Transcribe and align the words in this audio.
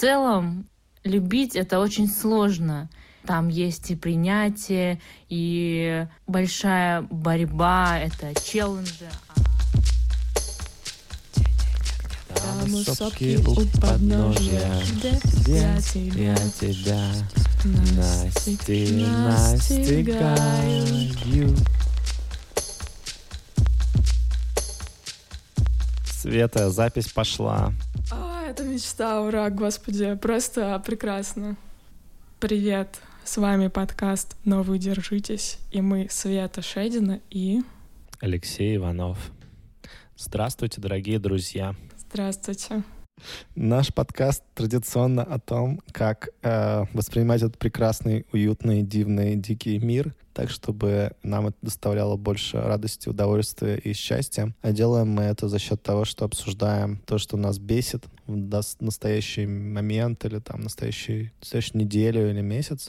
целом 0.00 0.66
любить 1.04 1.56
это 1.56 1.78
очень 1.78 2.08
сложно. 2.08 2.88
Там 3.26 3.48
есть 3.48 3.90
и 3.90 3.96
принятие, 3.96 4.98
и 5.28 6.06
большая 6.26 7.02
борьба, 7.02 7.98
это 7.98 8.32
челленджи. 8.42 9.10
Там 12.34 12.70
сопки 12.84 13.38
у 13.46 13.54
подножья, 13.78 14.82
здесь 14.84 15.94
я 15.94 16.36
тебя 16.58 17.12
насти, 17.64 19.04
настигаю. 19.06 20.86
Света, 26.06 26.70
запись 26.70 27.08
пошла. 27.08 27.72
А, 28.10 28.29
это 28.50 28.64
мечта, 28.64 29.22
ура, 29.22 29.48
господи, 29.48 30.16
просто 30.16 30.82
прекрасно. 30.84 31.56
Привет, 32.40 33.00
с 33.22 33.36
вами 33.36 33.68
подкаст 33.68 34.36
«Но 34.44 34.64
вы 34.64 34.78
держитесь», 34.78 35.58
и 35.70 35.80
мы 35.80 36.08
Света 36.10 36.60
Шедина 36.60 37.20
и... 37.30 37.60
Алексей 38.18 38.74
Иванов. 38.74 39.30
Здравствуйте, 40.16 40.80
дорогие 40.80 41.20
друзья. 41.20 41.76
Здравствуйте. 41.96 42.82
Наш 43.54 43.94
подкаст 43.94 44.42
традиционно 44.56 45.22
о 45.22 45.38
том, 45.38 45.80
как 45.92 46.30
э, 46.42 46.86
воспринимать 46.92 47.42
этот 47.42 47.56
прекрасный, 47.56 48.26
уютный, 48.32 48.82
дивный, 48.82 49.36
дикий 49.36 49.78
мир, 49.78 50.12
так, 50.40 50.48
чтобы 50.48 51.12
нам 51.22 51.48
это 51.48 51.56
доставляло 51.60 52.16
больше 52.16 52.58
радости, 52.58 53.10
удовольствия 53.10 53.76
и 53.76 53.92
счастья. 53.92 54.54
А 54.62 54.72
делаем 54.72 55.08
мы 55.08 55.24
это 55.24 55.48
за 55.48 55.58
счет 55.58 55.82
того, 55.82 56.06
что 56.06 56.24
обсуждаем 56.24 56.96
то, 57.04 57.18
что 57.18 57.36
нас 57.36 57.58
бесит 57.58 58.04
в 58.26 58.62
настоящий 58.80 59.44
момент 59.44 60.24
или 60.24 60.38
там 60.38 60.62
настоящий, 60.62 61.30
настоящую 61.40 61.82
неделю 61.82 62.30
или 62.30 62.40
месяц. 62.40 62.88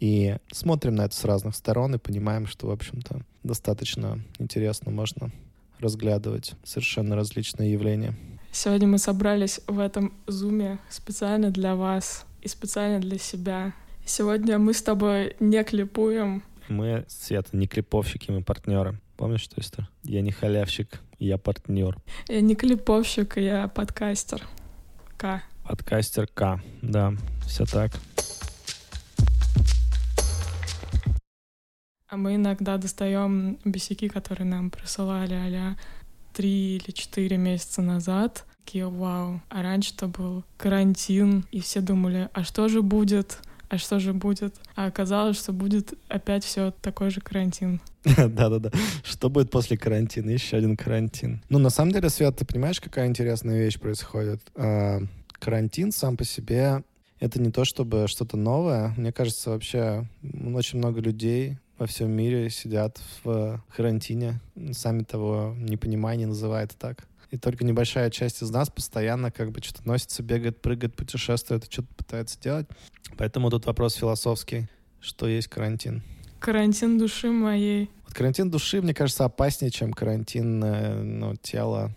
И 0.00 0.36
смотрим 0.52 0.96
на 0.96 1.06
это 1.06 1.16
с 1.16 1.24
разных 1.24 1.56
сторон 1.56 1.94
и 1.94 1.98
понимаем, 1.98 2.46
что, 2.46 2.66
в 2.66 2.70
общем-то, 2.70 3.22
достаточно 3.42 4.20
интересно 4.38 4.90
можно 4.90 5.30
разглядывать 5.78 6.52
совершенно 6.62 7.16
различные 7.16 7.72
явления. 7.72 8.14
Сегодня 8.50 8.86
мы 8.86 8.98
собрались 8.98 9.60
в 9.66 9.78
этом 9.78 10.12
зуме 10.26 10.78
специально 10.90 11.50
для 11.50 11.74
вас 11.74 12.26
и 12.42 12.48
специально 12.48 13.00
для 13.00 13.16
себя. 13.16 13.72
Сегодня 14.04 14.58
мы 14.58 14.74
с 14.74 14.82
тобой 14.82 15.36
не 15.40 15.64
клипуем. 15.64 16.42
Мы, 16.72 17.04
Света, 17.06 17.54
не 17.54 17.66
клиповщики, 17.66 18.30
мы 18.30 18.42
партнеры. 18.42 18.98
Помнишь 19.18 19.42
что 19.42 19.60
это? 19.60 19.88
Я 20.04 20.22
не 20.22 20.32
халявщик, 20.32 21.00
я 21.18 21.36
партнер. 21.36 21.98
Я 22.28 22.40
не 22.40 22.54
клиповщик, 22.54 23.36
я 23.36 23.68
подкастер. 23.68 24.42
К. 25.18 25.42
Подкастер 25.68 26.26
К, 26.28 26.62
да, 26.80 27.12
все 27.46 27.66
так. 27.66 27.92
А 32.08 32.16
мы 32.16 32.36
иногда 32.36 32.78
достаем 32.78 33.58
бесяки, 33.66 34.08
которые 34.08 34.46
нам 34.46 34.70
присылали 34.70 35.34
а 35.34 35.76
три 36.32 36.76
или 36.76 36.90
четыре 36.90 37.36
месяца 37.36 37.82
назад. 37.82 38.46
Такие, 38.64 38.88
вау. 38.88 39.42
А 39.50 39.62
раньше-то 39.62 40.06
был 40.06 40.42
карантин, 40.56 41.44
и 41.52 41.60
все 41.60 41.82
думали, 41.82 42.30
а 42.32 42.44
что 42.44 42.68
же 42.68 42.80
будет? 42.80 43.40
А 43.72 43.78
что 43.78 43.98
же 43.98 44.12
будет? 44.12 44.54
А 44.76 44.84
оказалось, 44.84 45.38
что 45.38 45.54
будет 45.54 45.94
опять 46.08 46.44
все 46.44 46.74
такой 46.82 47.08
же 47.08 47.22
карантин. 47.22 47.80
Да-да-да. 48.04 48.70
Что 49.02 49.30
будет 49.30 49.50
после 49.50 49.78
карантина? 49.78 50.28
Еще 50.28 50.58
один 50.58 50.76
карантин. 50.76 51.42
Ну, 51.48 51.58
на 51.58 51.70
самом 51.70 51.92
деле, 51.92 52.10
Свет, 52.10 52.36
ты 52.36 52.44
понимаешь, 52.44 52.82
какая 52.82 53.06
интересная 53.06 53.64
вещь 53.64 53.78
происходит? 53.78 54.42
А, 54.56 55.00
карантин 55.38 55.90
сам 55.90 56.18
по 56.18 56.24
себе 56.24 56.82
это 57.18 57.40
не 57.40 57.50
то 57.50 57.64
чтобы 57.64 58.08
что-то 58.08 58.36
новое. 58.36 58.92
Мне 58.98 59.10
кажется, 59.10 59.48
вообще 59.48 60.06
очень 60.54 60.78
много 60.78 61.00
людей 61.00 61.56
во 61.78 61.86
всем 61.86 62.10
мире 62.10 62.50
сидят 62.50 63.00
в 63.24 63.64
карантине, 63.74 64.40
сами 64.72 65.02
того 65.02 65.54
не 65.56 65.78
понимая, 65.78 66.18
не 66.18 66.26
называют 66.26 66.72
так. 66.78 67.06
И 67.32 67.38
только 67.38 67.64
небольшая 67.64 68.10
часть 68.10 68.42
из 68.42 68.50
нас 68.50 68.68
постоянно 68.68 69.30
как 69.30 69.52
бы 69.52 69.62
что-то 69.62 69.88
носится, 69.88 70.22
бегает, 70.22 70.60
прыгает, 70.60 70.94
путешествует, 70.94 71.64
что-то 71.64 71.88
пытается 71.94 72.38
делать. 72.38 72.66
Поэтому 73.16 73.48
тут 73.48 73.64
вопрос 73.64 73.94
философский. 73.94 74.68
Что 75.00 75.26
есть 75.26 75.48
карантин? 75.48 76.02
Карантин 76.40 76.98
души 76.98 77.30
моей. 77.30 77.90
Вот 78.04 78.12
карантин 78.12 78.50
души, 78.50 78.82
мне 78.82 78.92
кажется, 78.92 79.24
опаснее, 79.24 79.70
чем 79.70 79.94
карантин 79.94 80.62
э, 80.62 81.02
ну, 81.02 81.34
тела 81.36 81.94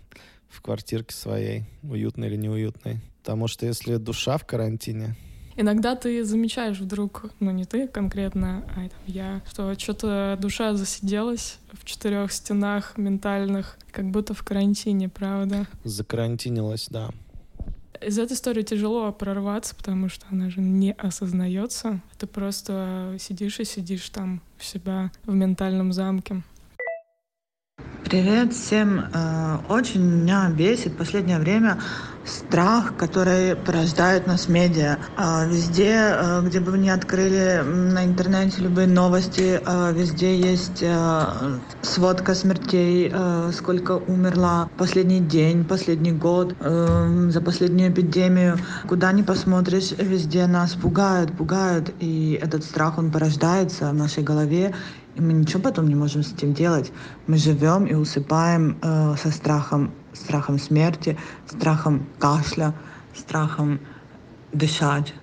в 0.48 0.62
квартирке 0.62 1.14
своей, 1.14 1.66
уютной 1.84 2.30
или 2.30 2.38
неуютной. 2.38 3.02
Потому 3.22 3.50
что 3.50 3.66
если 3.66 3.98
душа 3.98 4.38
в 4.38 4.48
карантине, 4.48 5.18
Иногда 5.58 5.96
ты 5.96 6.24
замечаешь 6.26 6.80
вдруг, 6.80 7.26
ну 7.40 7.52
не 7.52 7.66
ты 7.66 7.88
конкретно, 7.88 8.64
а 8.76 8.90
там, 8.90 9.00
я, 9.08 9.42
что 9.50 9.78
что-то 9.80 10.38
душа 10.40 10.74
засиделась 10.74 11.60
в 11.72 11.86
четырех 11.86 12.32
стенах 12.34 12.98
ментальных, 12.98 13.78
как 13.92 14.12
будто 14.12 14.34
в 14.34 14.44
карантине, 14.44 15.08
правда? 15.08 15.66
Закарантинилась, 15.86 16.88
да. 16.90 17.10
Из 18.02 18.20
этой 18.20 18.34
истории 18.34 18.64
тяжело 18.64 19.12
прорваться, 19.14 19.74
потому 19.76 20.10
что 20.10 20.26
она 20.30 20.50
же 20.50 20.60
не 20.60 20.92
осознается. 20.92 22.02
Ты 22.18 22.28
просто 22.28 23.16
сидишь 23.20 23.60
и 23.62 23.64
сидишь 23.64 24.10
там 24.10 24.42
у 24.60 24.64
себя 24.64 25.12
в 25.26 25.34
ментальном 25.34 25.94
замке. 25.94 26.44
Привет 28.06 28.54
всем. 28.54 29.00
Э, 29.00 29.58
очень 29.68 30.04
меня 30.04 30.48
бесит 30.56 30.94
в 30.94 30.98
последнее 30.98 31.40
время 31.40 31.80
страх, 32.24 32.96
который 32.98 33.56
порождают 33.56 34.28
нас 34.28 34.48
медиа. 34.48 34.98
Э, 35.18 35.50
везде, 35.50 35.96
э, 35.96 36.42
где 36.46 36.60
бы 36.60 36.74
вы 36.74 36.78
ни 36.78 36.90
открыли 36.90 37.64
на 37.66 38.06
интернете 38.06 38.62
любые 38.62 38.88
новости, 38.88 39.60
везде 39.94 40.38
есть 40.38 40.84
сводка 41.82 42.36
смертей, 42.36 43.12
сколько 43.52 43.94
умерло 43.94 44.70
последний 44.78 45.20
день, 45.20 45.66
последний 45.66 46.12
год, 46.12 46.56
за 46.60 47.42
последнюю 47.42 47.92
эпидемию. 47.92 48.60
Куда 48.88 49.12
ни 49.14 49.24
посмотришь, 49.24 49.92
везде 49.98 50.46
нас 50.46 50.74
пугают, 50.74 51.36
пугают. 51.36 51.92
И 52.00 52.40
этот 52.40 52.64
страх, 52.64 53.00
он 53.00 53.12
порождается 53.12 53.90
в 53.90 53.96
нашей 53.96 54.24
голове. 54.24 54.76
И 55.16 55.22
мы 55.22 55.34
ничего 55.34 55.62
потом 55.62 55.88
не 55.88 55.96
можем 55.96 56.24
с 56.24 56.34
этим 56.34 56.54
делать. 56.54 56.92
Мы 57.28 57.38
живем 57.38 57.86
и 57.86 57.94
усыпаем 57.94 58.78
э, 58.82 59.16
со 59.18 59.32
страхом, 59.32 59.94
страхом 60.14 60.60
смерти, 60.60 61.18
страхом 61.48 62.06
кашля, 62.20 62.74
страхом 63.16 63.80
дышать. 64.52 65.14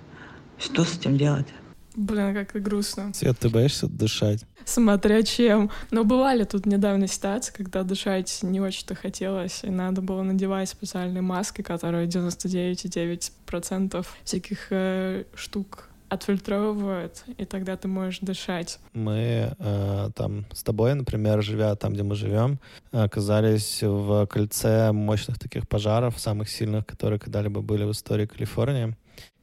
Что 0.57 0.83
с 0.83 0.97
этим 0.97 1.17
делать? 1.17 1.47
Блин, 1.95 2.33
как 2.33 2.59
грустно. 2.61 3.13
Свет, 3.13 3.37
ты 3.37 3.49
боишься 3.49 3.87
дышать? 3.87 4.43
Смотря 4.65 5.21
чем. 5.21 5.69
Но 5.91 6.03
бывали 6.03 6.43
тут 6.43 6.65
недавно 6.65 7.07
ситуации, 7.07 7.53
когда 7.53 7.83
дышать 7.83 8.39
не 8.41 8.59
очень-то 8.59 8.95
хотелось, 8.95 9.63
и 9.63 9.69
надо 9.69 10.01
было 10.01 10.23
надевать 10.23 10.69
специальные 10.69 11.21
маски, 11.21 11.61
которые 11.61 12.07
99,9% 12.07 14.07
всяких 14.23 14.67
э, 14.71 15.25
штук 15.35 15.89
отфильтровывают, 16.13 17.23
и 17.37 17.45
тогда 17.45 17.75
ты 17.75 17.87
можешь 17.87 18.19
дышать. 18.19 18.79
Мы 18.93 19.55
э, 19.57 20.09
там 20.15 20.45
с 20.51 20.63
тобой, 20.63 20.93
например, 20.93 21.41
живя 21.41 21.75
там, 21.75 21.93
где 21.93 22.03
мы 22.03 22.15
живем, 22.15 22.59
оказались 22.91 23.81
в 23.81 24.25
кольце 24.27 24.91
мощных 24.91 25.39
таких 25.39 25.67
пожаров, 25.67 26.19
самых 26.19 26.49
сильных, 26.49 26.85
которые 26.85 27.19
когда-либо 27.19 27.61
были 27.61 27.83
в 27.83 27.91
истории 27.91 28.25
Калифорнии. 28.25 28.95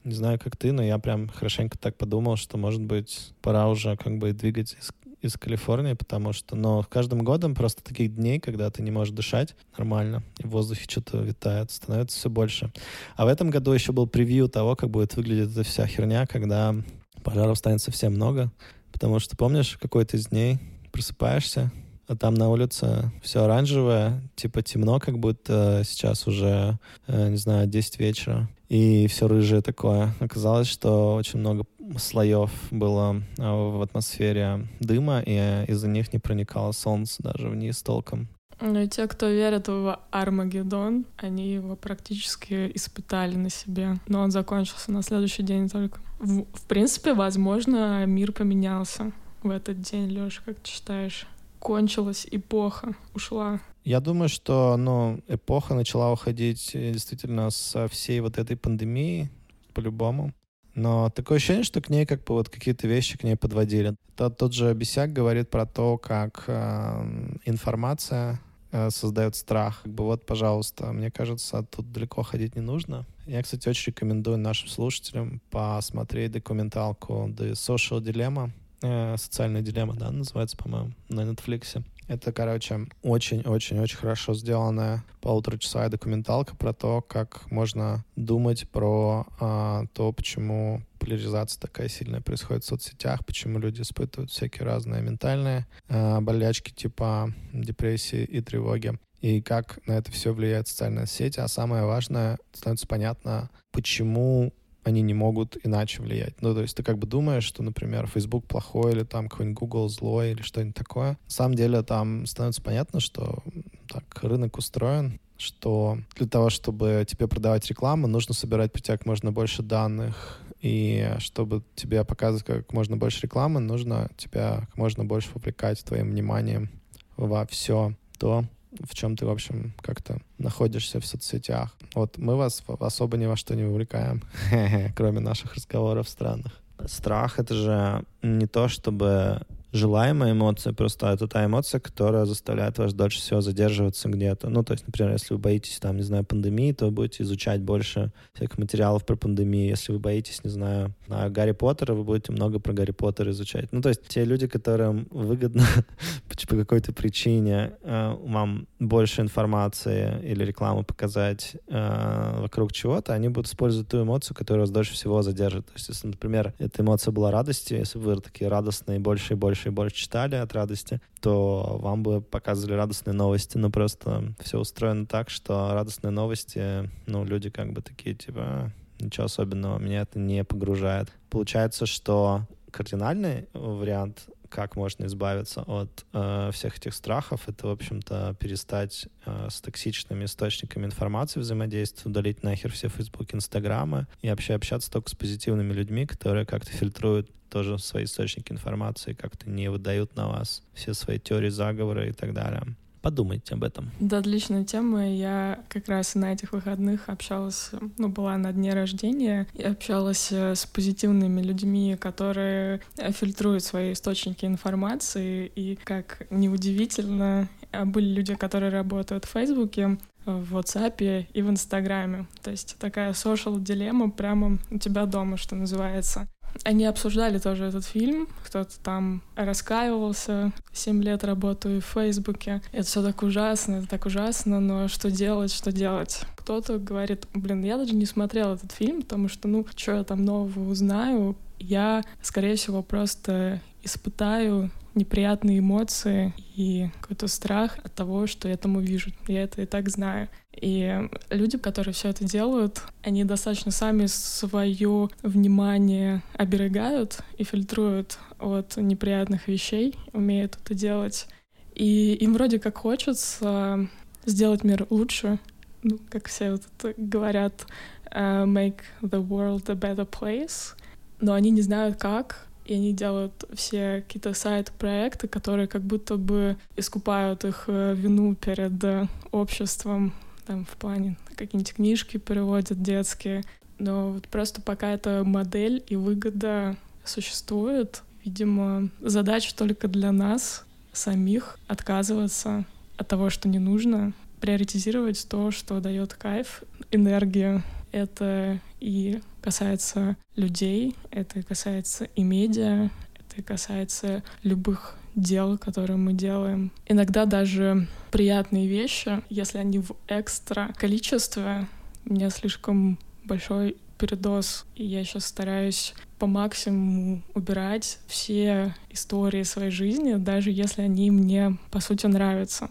Не 0.03 0.13
знаю, 0.13 0.39
как 0.39 0.57
ты, 0.57 0.71
но 0.71 0.81
я 0.81 0.97
прям 0.97 1.29
хорошенько 1.29 1.77
так 1.77 1.95
подумал, 1.95 2.35
что, 2.35 2.57
может 2.57 2.81
быть, 2.81 3.33
пора 3.41 3.67
уже 3.67 3.95
как 3.97 4.17
бы 4.17 4.33
двигать 4.33 4.75
из 4.79 4.91
из 5.21 5.33
Калифорнии, 5.33 5.93
потому 5.93 6.33
что, 6.33 6.55
но 6.55 6.85
каждым 6.89 7.23
годом 7.23 7.55
просто 7.55 7.83
таких 7.83 8.15
дней, 8.15 8.39
когда 8.39 8.69
ты 8.69 8.81
не 8.81 8.91
можешь 8.91 9.13
дышать 9.13 9.55
нормально, 9.77 10.23
и 10.39 10.47
в 10.47 10.49
воздухе 10.49 10.85
что-то 10.89 11.19
витает, 11.19 11.71
становится 11.71 12.17
все 12.17 12.29
больше. 12.29 12.71
А 13.15 13.25
в 13.25 13.27
этом 13.27 13.49
году 13.49 13.71
еще 13.71 13.91
был 13.91 14.07
превью 14.07 14.49
того, 14.49 14.75
как 14.75 14.89
будет 14.89 15.15
выглядеть 15.15 15.51
эта 15.51 15.63
вся 15.63 15.85
херня, 15.87 16.25
когда 16.25 16.75
пожаров 17.23 17.57
станет 17.57 17.81
совсем 17.81 18.13
много, 18.13 18.51
потому 18.91 19.19
что, 19.19 19.37
помнишь, 19.37 19.77
какой-то 19.79 20.17
из 20.17 20.27
дней 20.27 20.59
просыпаешься, 20.91 21.71
а 22.07 22.15
там 22.17 22.33
на 22.33 22.49
улице 22.49 23.11
все 23.23 23.43
оранжевое, 23.43 24.21
типа 24.35 24.61
темно, 24.63 24.99
как 24.99 25.17
будто 25.17 25.83
сейчас 25.85 26.27
уже, 26.27 26.77
э, 27.07 27.29
не 27.29 27.37
знаю, 27.37 27.67
10 27.67 27.99
вечера, 27.99 28.49
и 28.67 29.07
все 29.07 29.27
рыжее 29.27 29.61
такое. 29.61 30.13
Оказалось, 30.19 30.67
что 30.67 31.15
очень 31.15 31.39
много 31.39 31.65
слоев 31.97 32.51
было 32.71 33.21
а, 33.37 33.69
в 33.69 33.81
атмосфере 33.81 34.67
дыма, 34.79 35.21
и 35.25 35.65
из-за 35.67 35.87
них 35.87 36.13
не 36.13 36.19
проникало 36.19 36.71
солнце 36.71 37.23
даже 37.23 37.49
вниз 37.49 37.81
толком. 37.81 38.27
Но 38.61 38.85
те, 38.85 39.07
кто 39.07 39.27
верит 39.27 39.67
в 39.67 39.99
Армагеддон, 40.11 41.05
они 41.17 41.51
его 41.51 41.75
практически 41.75 42.71
испытали 42.75 43.35
на 43.35 43.49
себе. 43.49 43.95
Но 44.07 44.21
он 44.21 44.29
закончился 44.29 44.91
на 44.91 45.01
следующий 45.01 45.41
день 45.41 45.67
только. 45.67 45.99
В, 46.19 46.43
в 46.43 46.67
принципе, 46.67 47.15
возможно, 47.15 48.05
мир 48.05 48.31
поменялся 48.31 49.11
в 49.41 49.49
этот 49.49 49.81
день, 49.81 50.07
Лёша, 50.09 50.41
как 50.45 50.59
ты 50.59 50.69
считаешь? 50.69 51.25
Кончилась 51.57 52.27
эпоха, 52.29 52.93
ушла. 53.15 53.59
Я 53.83 53.99
думаю, 53.99 54.29
что 54.29 54.77
ну, 54.77 55.21
эпоха 55.27 55.73
начала 55.73 56.11
уходить 56.11 56.71
э, 56.75 56.91
действительно 56.91 57.49
со 57.49 57.87
всей 57.87 58.19
вот 58.19 58.37
этой 58.37 58.55
пандемии, 58.55 59.31
по-любому. 59.73 60.33
Но 60.73 61.09
такое 61.09 61.37
ощущение, 61.37 61.63
что 61.63 61.81
к 61.81 61.89
ней 61.89 62.05
как 62.05 62.23
бы 62.23 62.33
вот 62.33 62.49
какие-то 62.49 62.87
вещи 62.87 63.17
к 63.17 63.23
ней 63.23 63.35
подводили. 63.35 63.95
Тот, 64.15 64.37
тот 64.37 64.53
же 64.53 64.73
Бесяк 64.73 65.11
говорит 65.11 65.49
про 65.49 65.65
то, 65.65 65.97
как 65.97 66.45
э, 66.47 67.37
информация 67.45 68.39
э, 68.71 68.89
создает 68.89 69.35
страх. 69.35 69.81
Как 69.83 69.93
бы 69.93 70.05
вот, 70.05 70.25
пожалуйста, 70.25 70.91
мне 70.93 71.11
кажется, 71.11 71.63
тут 71.63 71.91
далеко 71.91 72.23
ходить 72.23 72.55
не 72.55 72.61
нужно. 72.61 73.05
Я, 73.25 73.43
кстати, 73.43 73.67
очень 73.67 73.91
рекомендую 73.91 74.37
нашим 74.37 74.69
слушателям 74.69 75.41
посмотреть 75.49 76.31
документалку 76.31 77.27
The 77.27 77.51
Social 77.51 78.01
Dilemma. 78.01 78.51
Э, 78.81 79.15
социальная 79.17 79.61
дилемма, 79.61 79.95
да, 79.95 80.09
называется, 80.09 80.57
по-моему, 80.57 80.91
на 81.09 81.21
Netflix. 81.21 81.83
Это, 82.11 82.33
короче, 82.33 82.87
очень-очень-очень 83.03 83.95
хорошо 83.95 84.33
сделанная 84.33 85.05
полуторачасовая 85.21 85.87
документалка 85.87 86.57
про 86.57 86.73
то, 86.73 87.01
как 87.01 87.49
можно 87.49 88.03
думать 88.17 88.67
про 88.67 89.25
а, 89.39 89.85
то, 89.93 90.11
почему 90.11 90.81
поляризация 90.99 91.61
такая 91.61 91.87
сильная 91.87 92.19
происходит 92.19 92.65
в 92.65 92.67
соцсетях, 92.67 93.25
почему 93.25 93.59
люди 93.59 93.81
испытывают 93.81 94.29
всякие 94.29 94.65
разные 94.65 95.01
ментальные 95.01 95.67
а, 95.87 96.19
болячки 96.19 96.71
типа 96.71 97.33
депрессии 97.53 98.25
и 98.25 98.41
тревоги 98.41 98.99
и 99.21 99.41
как 99.41 99.79
на 99.87 99.93
это 99.93 100.11
все 100.11 100.33
влияет 100.33 100.67
социальная 100.67 101.05
сеть. 101.05 101.37
А 101.37 101.47
самое 101.47 101.85
важное, 101.85 102.39
становится 102.51 102.87
понятно, 102.87 103.49
почему 103.71 104.51
они 104.83 105.01
не 105.01 105.13
могут 105.13 105.57
иначе 105.63 106.01
влиять. 106.01 106.41
Ну, 106.41 106.53
то 106.53 106.61
есть 106.61 106.75
ты 106.75 106.83
как 106.83 106.97
бы 106.97 107.07
думаешь, 107.07 107.43
что, 107.43 107.63
например, 107.63 108.07
Facebook 108.07 108.45
плохой 108.45 108.93
или 108.93 109.03
там 109.03 109.29
какой-нибудь 109.29 109.59
Google 109.59 109.89
злой 109.89 110.31
или 110.31 110.41
что-нибудь 110.41 110.75
такое. 110.75 111.11
На 111.11 111.29
самом 111.29 111.55
деле 111.55 111.81
там 111.83 112.25
становится 112.25 112.61
понятно, 112.61 112.99
что 112.99 113.43
так 113.87 114.03
рынок 114.23 114.57
устроен, 114.57 115.19
что 115.37 115.97
для 116.15 116.27
того, 116.27 116.49
чтобы 116.49 117.05
тебе 117.07 117.27
продавать 117.27 117.67
рекламу, 117.67 118.07
нужно 118.07 118.33
собирать 118.33 118.71
по 118.71 118.79
тебе 118.79 118.97
как 118.97 119.05
можно 119.05 119.31
больше 119.31 119.63
данных, 119.63 120.39
и 120.61 121.15
чтобы 121.17 121.63
тебе 121.75 122.05
показывать 122.05 122.45
как 122.45 122.71
можно 122.71 122.95
больше 122.95 123.21
рекламы, 123.23 123.59
нужно 123.59 124.09
тебя 124.17 124.61
как 124.67 124.77
можно 124.77 125.03
больше 125.03 125.29
вовлекать 125.33 125.83
твоим 125.83 126.11
вниманием 126.11 126.69
во 127.17 127.45
все 127.47 127.95
то, 128.19 128.45
в 128.79 128.93
чем 128.93 129.15
ты, 129.15 129.25
в 129.25 129.29
общем, 129.29 129.73
как-то 129.81 130.19
находишься 130.37 130.99
в 130.99 131.05
соцсетях. 131.05 131.75
Вот 131.93 132.17
мы 132.17 132.35
вас 132.35 132.63
особо 132.79 133.17
ни 133.17 133.25
во 133.25 133.35
что 133.35 133.55
не 133.55 133.63
вовлекаем, 133.63 134.23
кроме 134.95 135.19
наших 135.19 135.55
разговоров 135.55 136.07
странных. 136.07 136.59
Страх— 136.85 137.35
это 137.39 137.53
же 137.53 138.05
не 138.21 138.47
то, 138.47 138.67
чтобы 138.67 139.45
желаемая 139.71 140.33
эмоция, 140.33 140.73
просто 140.73 141.07
это 141.07 141.27
та 141.27 141.45
эмоция, 141.45 141.79
которая 141.79 142.25
заставляет 142.25 142.77
вас 142.77 142.93
дольше 142.93 143.19
всего 143.19 143.41
задерживаться 143.41 144.09
где-то. 144.09 144.49
Ну, 144.49 144.63
то 144.63 144.73
есть, 144.73 144.85
например, 144.85 145.13
если 145.13 145.33
вы 145.33 145.39
боитесь, 145.39 145.79
там, 145.79 145.97
не 145.97 146.03
знаю, 146.03 146.25
пандемии, 146.25 146.73
то 146.73 146.85
вы 146.85 146.91
будете 146.91 147.23
изучать 147.23 147.61
больше 147.61 148.11
всяких 148.33 148.57
материалов 148.57 149.05
про 149.05 149.15
пандемию. 149.15 149.69
Если 149.69 149.93
вы 149.93 149.99
боитесь, 149.99 150.43
не 150.43 150.49
знаю, 150.49 150.93
на 151.07 151.29
Гарри 151.29 151.53
Поттера, 151.53 151.93
вы 151.93 152.03
будете 152.03 152.31
много 152.31 152.59
про 152.59 152.73
Гарри 152.73 152.91
Поттера 152.91 153.31
изучать. 153.31 153.71
Ну, 153.71 153.81
то 153.81 153.89
есть, 153.89 154.07
те 154.07 154.25
люди, 154.25 154.47
которым 154.47 155.07
выгодно 155.09 155.65
по 156.49 156.55
какой-то 156.55 156.91
причине 156.91 157.73
э, 157.81 158.15
вам 158.23 158.67
больше 158.79 159.21
информации 159.21 160.21
или 160.23 160.43
рекламы 160.43 160.83
показать 160.83 161.55
э, 161.67 162.41
вокруг 162.41 162.73
чего-то, 162.73 163.13
они 163.13 163.29
будут 163.29 163.47
использовать 163.47 163.87
ту 163.87 164.01
эмоцию, 164.01 164.35
которая 164.35 164.61
вас 164.61 164.71
дольше 164.71 164.93
всего 164.93 165.21
задержит. 165.21 165.65
То 165.67 165.73
есть, 165.75 165.89
если, 165.89 166.07
например, 166.07 166.53
эта 166.59 166.81
эмоция 166.81 167.11
была 167.11 167.31
радости, 167.31 167.73
если 167.73 167.99
вы 167.99 168.19
такие 168.19 168.49
радостные 168.49 168.99
больше 168.99 169.33
и 169.33 169.37
больше 169.37 169.60
больше 169.61 169.69
и 169.69 169.71
больше 169.71 169.95
читали 169.95 170.35
от 170.35 170.53
радости, 170.53 171.01
то 171.19 171.77
вам 171.81 172.03
бы 172.03 172.21
показывали 172.21 172.73
радостные 172.73 173.13
новости. 173.13 173.57
Но 173.57 173.69
просто 173.69 174.33
все 174.39 174.59
устроено 174.59 175.05
так, 175.05 175.29
что 175.29 175.73
радостные 175.73 176.11
новости, 176.11 176.89
ну, 177.05 177.23
люди 177.25 177.49
как 177.49 177.71
бы 177.73 177.81
такие, 177.81 178.15
типа, 178.15 178.71
ничего 178.99 179.25
особенного, 179.25 179.79
меня 179.79 180.01
это 180.01 180.19
не 180.19 180.43
погружает. 180.43 181.09
Получается, 181.29 181.85
что 181.85 182.47
кардинальный 182.71 183.47
вариант 183.53 184.27
как 184.51 184.75
можно 184.75 185.05
избавиться 185.05 185.61
от 185.61 186.05
э, 186.13 186.51
всех 186.53 186.77
этих 186.77 186.93
страхов, 186.93 187.47
это, 187.47 187.67
в 187.67 187.71
общем-то, 187.71 188.35
перестать 188.39 189.07
э, 189.25 189.47
с 189.49 189.61
токсичными 189.61 190.25
источниками 190.25 190.85
информации 190.85 191.39
взаимодействовать, 191.39 192.05
удалить 192.05 192.43
нахер 192.43 192.71
все 192.71 192.89
Facebook, 192.89 193.33
Инстаграмы 193.33 194.07
и 194.21 194.29
вообще 194.29 194.53
общаться 194.53 194.91
только 194.91 195.09
с 195.09 195.15
позитивными 195.15 195.73
людьми, 195.73 196.05
которые 196.05 196.45
как-то 196.45 196.71
фильтруют 196.71 197.29
тоже 197.49 197.79
свои 197.79 198.03
источники 198.03 198.51
информации, 198.51 199.13
как-то 199.13 199.49
не 199.49 199.69
выдают 199.69 200.15
на 200.15 200.27
вас 200.27 200.63
все 200.73 200.93
свои 200.93 201.19
теории 201.19 201.49
заговора 201.49 202.07
и 202.07 202.11
так 202.11 202.33
далее. 202.33 202.75
Подумайте 203.01 203.55
об 203.55 203.63
этом. 203.63 203.91
Да, 203.99 204.19
отличная 204.19 204.63
тема. 204.63 205.09
Я 205.09 205.63
как 205.69 205.87
раз 205.87 206.13
на 206.15 206.33
этих 206.33 206.53
выходных 206.53 207.09
общалась, 207.09 207.71
ну, 207.97 208.09
была 208.09 208.37
на 208.37 208.53
дне 208.53 208.73
рождения, 208.73 209.47
и 209.53 209.63
общалась 209.63 210.31
э, 210.31 210.55
с 210.55 210.65
позитивными 210.67 211.41
людьми, 211.41 211.97
которые 211.99 212.81
э, 212.97 213.11
фильтруют 213.11 213.63
свои 213.63 213.93
источники 213.93 214.45
информации, 214.45 215.51
и, 215.55 215.75
как 215.83 216.27
неудивительно, 216.29 217.49
э, 217.71 217.85
были 217.85 218.13
люди, 218.13 218.35
которые 218.35 218.71
работают 218.71 219.25
в 219.25 219.29
Фейсбуке, 219.29 219.97
в 220.25 220.55
WhatsApp 220.55 221.27
и 221.33 221.41
в 221.41 221.49
Инстаграме. 221.49 222.27
То 222.43 222.51
есть 222.51 222.75
такая 222.77 223.13
social 223.13 223.59
дилемма 223.59 224.11
прямо 224.11 224.59
у 224.69 224.77
тебя 224.77 225.05
дома, 225.05 225.37
что 225.37 225.55
называется. 225.55 226.27
Они 226.63 226.85
обсуждали 226.85 227.39
тоже 227.39 227.65
этот 227.65 227.85
фильм, 227.85 228.27
кто-то 228.45 228.79
там 228.83 229.21
раскаивался, 229.35 230.51
семь 230.73 231.01
лет 231.01 231.23
работаю 231.23 231.81
в 231.81 231.85
Фейсбуке, 231.85 232.61
это 232.71 232.83
все 232.83 233.01
так 233.01 233.23
ужасно, 233.23 233.75
это 233.75 233.87
так 233.87 234.05
ужасно, 234.05 234.59
но 234.59 234.87
что 234.87 235.09
делать, 235.09 235.53
что 235.53 235.71
делать? 235.71 236.21
Кто-то 236.37 236.77
говорит, 236.77 237.27
блин, 237.33 237.63
я 237.63 237.77
даже 237.77 237.95
не 237.95 238.05
смотрел 238.05 238.53
этот 238.53 238.71
фильм, 238.71 239.01
потому 239.01 239.27
что, 239.27 239.47
ну, 239.47 239.65
что 239.75 239.93
я 239.93 240.03
там 240.03 240.23
нового 240.23 240.69
узнаю, 240.69 241.35
я, 241.59 242.03
скорее 242.21 242.55
всего, 242.55 242.81
просто 242.81 243.61
испытаю 243.83 244.71
неприятные 244.95 245.59
эмоции 245.59 246.33
и 246.55 246.89
какой-то 246.99 247.27
страх 247.27 247.77
от 247.83 247.93
того, 247.93 248.27
что 248.27 248.47
я 248.49 248.57
там 248.57 248.75
увижу. 248.75 249.11
Я 249.27 249.43
это 249.43 249.61
и 249.61 249.65
так 249.65 249.89
знаю. 249.89 250.27
И 250.53 251.07
люди, 251.29 251.57
которые 251.57 251.93
все 251.93 252.09
это 252.09 252.25
делают, 252.25 252.81
они 253.03 253.23
достаточно 253.23 253.71
сами 253.71 254.05
свое 254.07 255.09
внимание 255.23 256.23
оберегают 256.33 257.19
и 257.37 257.43
фильтруют 257.43 258.17
от 258.39 258.75
неприятных 258.77 259.47
вещей, 259.47 259.95
умеют 260.13 260.57
это 260.61 260.73
делать. 260.73 261.27
И 261.73 262.13
им 262.15 262.33
вроде 262.33 262.59
как 262.59 262.77
хочется 262.77 263.87
сделать 264.25 264.63
мир 264.63 264.85
лучше, 264.89 265.39
ну, 265.83 265.99
как 266.09 266.27
все 266.27 266.51
вот 266.51 266.63
это 266.77 266.93
говорят, 266.97 267.65
uh, 268.11 268.45
make 268.45 268.81
the 269.01 269.25
world 269.25 269.69
a 269.69 269.75
better 269.75 270.07
place, 270.07 270.75
но 271.21 271.33
они 271.33 271.49
не 271.49 271.61
знают 271.61 271.97
как, 271.97 272.47
и 272.65 272.75
они 272.75 272.93
делают 272.93 273.45
все 273.53 274.03
какие-то 274.07 274.33
сайт-проекты, 274.33 275.27
которые 275.27 275.67
как 275.67 275.81
будто 275.81 276.17
бы 276.17 276.57
искупают 276.77 277.45
их 277.45 277.65
э, 277.67 277.93
вину 277.95 278.35
перед 278.35 278.83
э, 278.83 279.07
обществом, 279.31 280.13
там, 280.45 280.65
в 280.65 280.77
плане 280.77 281.17
какие-нибудь 281.35 281.73
книжки 281.73 282.17
переводят 282.17 282.81
детские. 282.81 283.43
Но 283.79 284.11
вот 284.11 284.27
просто 284.27 284.61
пока 284.61 284.91
эта 284.91 285.23
модель 285.23 285.83
и 285.87 285.95
выгода 285.95 286.75
существует, 287.03 288.03
видимо, 288.23 288.89
задача 288.99 289.55
только 289.55 289.87
для 289.87 290.11
нас 290.11 290.65
самих 290.93 291.57
отказываться 291.67 292.65
от 292.97 293.07
того, 293.07 293.29
что 293.29 293.47
не 293.47 293.59
нужно, 293.59 294.13
приоритизировать 294.39 295.27
то, 295.27 295.51
что 295.51 295.79
дает 295.79 296.13
кайф, 296.13 296.63
энергию. 296.91 297.63
Это 297.91 298.59
и 298.79 299.21
касается 299.41 300.17
людей, 300.35 300.95
это 301.09 301.43
касается 301.43 302.05
и 302.15 302.23
медиа, 302.23 302.89
это 303.19 303.43
касается 303.43 304.23
любых 304.43 304.95
дел, 305.15 305.57
которые 305.57 305.97
мы 305.97 306.13
делаем. 306.13 306.71
Иногда 306.87 307.25
даже 307.25 307.87
приятные 308.11 308.67
вещи, 308.67 309.21
если 309.29 309.57
они 309.57 309.79
в 309.79 309.91
экстра 310.07 310.73
количестве, 310.77 311.67
у 312.05 312.13
меня 312.13 312.29
слишком 312.29 312.97
большой 313.25 313.77
передоз, 313.97 314.65
и 314.75 314.83
я 314.83 315.03
сейчас 315.03 315.25
стараюсь 315.25 315.93
по 316.17 316.25
максимуму 316.27 317.21
убирать 317.35 317.99
все 318.07 318.75
истории 318.89 319.43
своей 319.43 319.71
жизни, 319.71 320.15
даже 320.15 320.49
если 320.51 320.81
они 320.81 321.11
мне, 321.11 321.57
по 321.69 321.79
сути, 321.79 322.07
нравятся. 322.07 322.69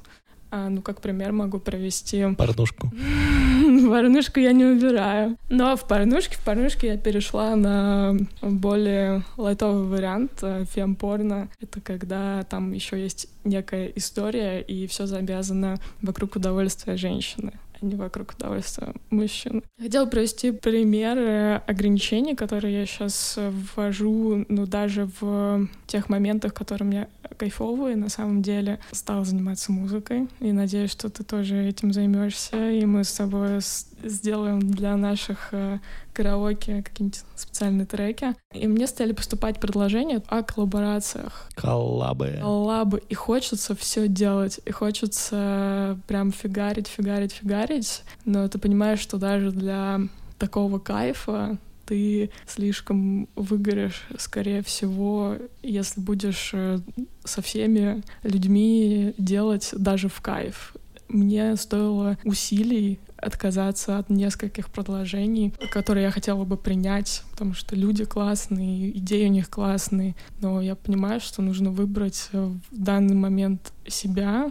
А, 0.50 0.68
ну, 0.68 0.82
как 0.82 1.00
пример 1.00 1.30
могу 1.32 1.60
провести... 1.60 2.34
Порнушку. 2.36 2.92
Порнушку 3.90 4.40
я 4.40 4.52
не 4.52 4.64
убираю. 4.64 5.36
Но 5.48 5.76
в 5.76 5.86
порнушке, 5.86 6.36
в 6.36 6.44
порнушке 6.44 6.86
я 6.88 6.96
перешла 6.96 7.56
на 7.56 8.16
более 8.40 9.24
лайтовый 9.36 9.84
вариант 9.88 10.32
э, 10.42 10.64
фемпорно. 10.72 11.48
Это 11.60 11.80
когда 11.80 12.42
там 12.44 12.72
еще 12.72 13.00
есть 13.02 13.28
некая 13.44 13.86
история, 13.96 14.60
и 14.60 14.86
все 14.86 15.06
завязано 15.06 15.78
вокруг 16.02 16.36
удовольствия 16.36 16.96
женщины 16.96 17.52
не 17.82 17.96
вокруг 17.96 18.34
удовольствия 18.36 18.94
мужчин. 19.10 19.62
Хотела 19.78 20.06
привести 20.06 20.52
пример 20.52 21.62
ограничений, 21.66 22.34
которые 22.34 22.80
я 22.80 22.86
сейчас 22.86 23.38
ввожу, 23.38 24.44
ну, 24.48 24.66
даже 24.66 25.08
в 25.20 25.68
тех 25.86 26.08
моментах, 26.08 26.54
которые 26.54 26.86
мне 26.86 27.08
кайфовые, 27.36 27.96
на 27.96 28.08
самом 28.08 28.42
деле. 28.42 28.80
Стала 28.92 29.24
заниматься 29.24 29.72
музыкой, 29.72 30.28
и 30.40 30.52
надеюсь, 30.52 30.90
что 30.90 31.08
ты 31.08 31.24
тоже 31.24 31.56
этим 31.66 31.92
займешься, 31.92 32.70
и 32.70 32.84
мы 32.84 33.04
с 33.04 33.12
тобой 33.12 33.60
сделаем 34.02 34.60
для 34.60 34.96
наших 34.96 35.48
э, 35.52 35.78
караоке, 36.12 36.82
какие-нибудь 36.82 37.20
специальные 37.36 37.86
треки. 37.86 38.34
И 38.52 38.66
мне 38.66 38.86
стали 38.86 39.12
поступать 39.12 39.60
предложения 39.60 40.22
о 40.28 40.42
коллаборациях. 40.42 41.48
Коллабы. 41.54 42.38
Коллабы. 42.40 43.02
И 43.08 43.14
хочется 43.14 43.74
все 43.74 44.08
делать. 44.08 44.60
И 44.64 44.70
хочется 44.70 45.98
прям 46.06 46.32
фигарить, 46.32 46.88
фигарить, 46.88 47.32
фигарить. 47.32 48.02
Но 48.24 48.48
ты 48.48 48.58
понимаешь, 48.58 49.00
что 49.00 49.16
даже 49.16 49.50
для 49.50 50.00
такого 50.38 50.78
кайфа 50.78 51.58
ты 51.90 52.30
слишком 52.46 53.28
выгоришь, 53.34 54.06
скорее 54.16 54.62
всего, 54.62 55.36
если 55.60 56.00
будешь 56.00 56.50
э, 56.52 56.78
со 57.24 57.42
всеми 57.42 58.04
людьми 58.22 59.12
делать 59.18 59.70
даже 59.72 60.08
в 60.08 60.20
кайф. 60.20 60.76
Мне 61.10 61.56
стоило 61.56 62.16
усилий 62.24 63.00
отказаться 63.16 63.98
от 63.98 64.10
нескольких 64.10 64.70
предложений, 64.70 65.54
которые 65.70 66.04
я 66.04 66.10
хотела 66.10 66.44
бы 66.44 66.56
принять, 66.56 67.22
потому 67.32 67.52
что 67.52 67.76
люди 67.76 68.04
классные, 68.04 68.96
идеи 68.96 69.26
у 69.26 69.30
них 69.30 69.50
классные, 69.50 70.14
но 70.40 70.62
я 70.62 70.74
понимаю, 70.74 71.20
что 71.20 71.42
нужно 71.42 71.70
выбрать 71.70 72.28
в 72.32 72.60
данный 72.70 73.14
момент 73.14 73.72
себя, 73.86 74.50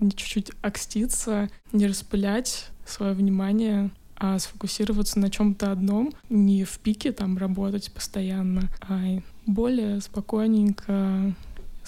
чуть-чуть 0.00 0.52
окститься, 0.62 1.48
не 1.72 1.86
распылять 1.86 2.66
свое 2.86 3.14
внимание 3.14 3.90
а 4.16 4.38
сфокусироваться 4.38 5.18
на 5.18 5.28
чем-то 5.28 5.72
одном, 5.72 6.12
не 6.30 6.64
в 6.64 6.78
пике 6.78 7.12
там 7.12 7.36
работать 7.36 7.92
постоянно, 7.92 8.70
а 8.80 9.00
более 9.44 10.00
спокойненько 10.00 11.34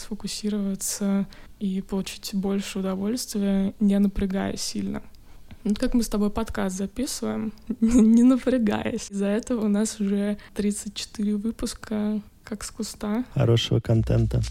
сфокусироваться 0.00 1.26
и 1.58 1.80
получить 1.82 2.34
больше 2.34 2.80
удовольствия, 2.80 3.74
не 3.80 3.98
напрягаясь 3.98 4.60
сильно. 4.60 5.02
Вот 5.64 5.78
как 5.78 5.94
мы 5.94 6.02
с 6.02 6.08
тобой 6.08 6.30
подкаст 6.30 6.76
записываем, 6.76 7.52
не 7.80 8.22
напрягаясь. 8.22 9.10
Из-за 9.10 9.26
этого 9.26 9.64
у 9.64 9.68
нас 9.68 10.00
уже 10.00 10.38
34 10.54 11.36
выпуска 11.36 12.20
как 12.44 12.62
с 12.62 12.70
куста. 12.70 13.24
Хорошего 13.34 13.80
контента. 13.80 14.42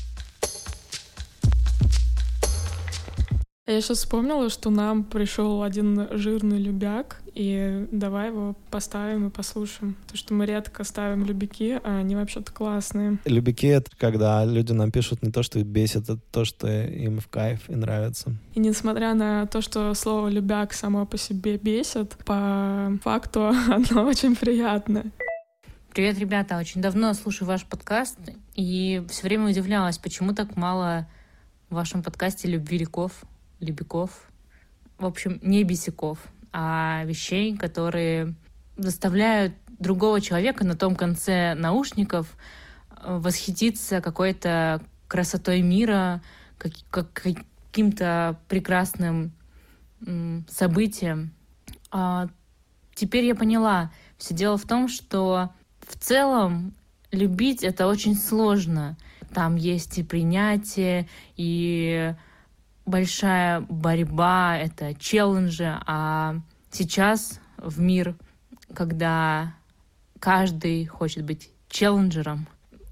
Я 3.67 3.81
сейчас 3.81 3.97
вспомнила, 3.97 4.51
что 4.51 4.69
нам 4.69 5.03
пришел 5.03 5.63
один 5.63 6.07
жирный 6.11 6.59
любяк, 6.59 7.23
и 7.33 7.87
давай 7.91 8.27
его 8.27 8.55
поставим 8.69 9.27
и 9.27 9.31
послушаем. 9.31 9.95
Потому 10.03 10.17
что 10.17 10.33
мы 10.35 10.45
редко 10.45 10.83
ставим 10.83 11.25
любяки, 11.25 11.79
а 11.83 11.97
они 11.97 12.15
вообще-то 12.15 12.51
классные. 12.51 13.17
Любяки— 13.25 13.65
это 13.69 13.89
когда 13.97 14.45
люди 14.45 14.71
нам 14.71 14.91
пишут 14.91 15.23
не 15.23 15.31
то, 15.31 15.41
что 15.41 15.57
их 15.57 15.65
бесит, 15.65 16.07
а 16.11 16.17
то, 16.31 16.45
что 16.45 16.67
им 16.67 17.19
в 17.19 17.27
кайф 17.27 17.67
и 17.67 17.75
нравится. 17.75 18.35
И 18.53 18.59
несмотря 18.59 19.15
на 19.15 19.47
то, 19.47 19.61
что 19.61 19.91
слово 19.95 20.27
«любяк» 20.27 20.71
само 20.71 21.07
по 21.07 21.17
себе 21.17 21.57
бесит, 21.57 22.15
по 22.23 22.95
факту 23.01 23.47
оно 23.67 24.05
очень 24.05 24.35
приятное. 24.35 25.05
Привет, 25.91 26.19
ребята! 26.19 26.59
Очень 26.59 26.83
давно 26.83 27.15
слушаю 27.15 27.47
ваш 27.47 27.65
подкаст 27.65 28.19
и 28.53 29.03
все 29.09 29.23
время 29.23 29.49
удивлялась, 29.49 29.97
почему 29.97 30.35
так 30.35 30.55
мало 30.55 31.07
в 31.71 31.73
вашем 31.73 32.03
подкасте 32.03 32.47
любви 32.47 32.77
любвириков 32.77 33.25
лебяков, 33.65 34.11
в 34.97 35.05
общем, 35.05 35.39
не 35.41 35.63
бесяков, 35.63 36.19
а 36.53 37.03
вещей, 37.05 37.57
которые 37.57 38.35
заставляют 38.77 39.53
другого 39.79 40.21
человека 40.21 40.65
на 40.65 40.75
том 40.75 40.95
конце 40.95 41.53
наушников 41.55 42.37
э, 42.91 43.17
восхититься 43.17 44.01
какой-то 44.01 44.81
красотой 45.07 45.61
мира, 45.61 46.21
как, 46.57 46.71
как, 46.89 47.11
каким-то 47.71 48.39
прекрасным 48.47 49.33
событием. 50.47 51.33
А 51.91 52.27
теперь 52.93 53.25
я 53.25 53.35
поняла, 53.35 53.91
все 54.17 54.33
дело 54.33 54.57
в 54.57 54.63
том, 54.65 54.87
что 54.87 55.49
в 55.79 55.97
целом 55.97 56.73
любить 57.11 57.63
это 57.63 57.87
очень 57.87 58.15
сложно. 58.15 58.97
Там 59.33 59.55
есть 59.55 59.97
и 59.97 60.03
принятие, 60.03 61.07
и 61.35 62.13
большая 62.85 63.61
борьба, 63.61 64.57
это 64.57 64.93
челленджи, 64.95 65.79
а 65.85 66.35
сейчас 66.71 67.39
в 67.57 67.79
мир, 67.79 68.15
когда 68.73 69.53
каждый 70.19 70.85
хочет 70.85 71.25
быть 71.25 71.49
челленджером, 71.67 72.47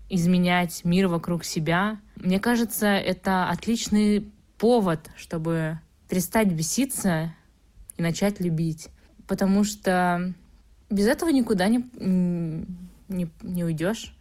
изменять 0.09 0.83
мир 0.83 1.07
вокруг 1.07 1.43
себя, 1.43 1.99
мне 2.15 2.39
кажется, 2.39 2.87
это 2.87 3.49
отличный 3.49 4.31
повод, 4.57 5.09
чтобы 5.15 5.79
перестать 6.07 6.51
беситься 6.51 7.33
и 7.97 8.01
начать 8.01 8.39
любить. 8.39 8.89
Потому 9.27 9.63
что 9.63 10.33
без 10.89 11.07
этого 11.07 11.29
никуда 11.29 11.67
не, 11.67 11.83
не, 11.99 13.29
не 13.41 13.63
уйдешь. 13.63 14.15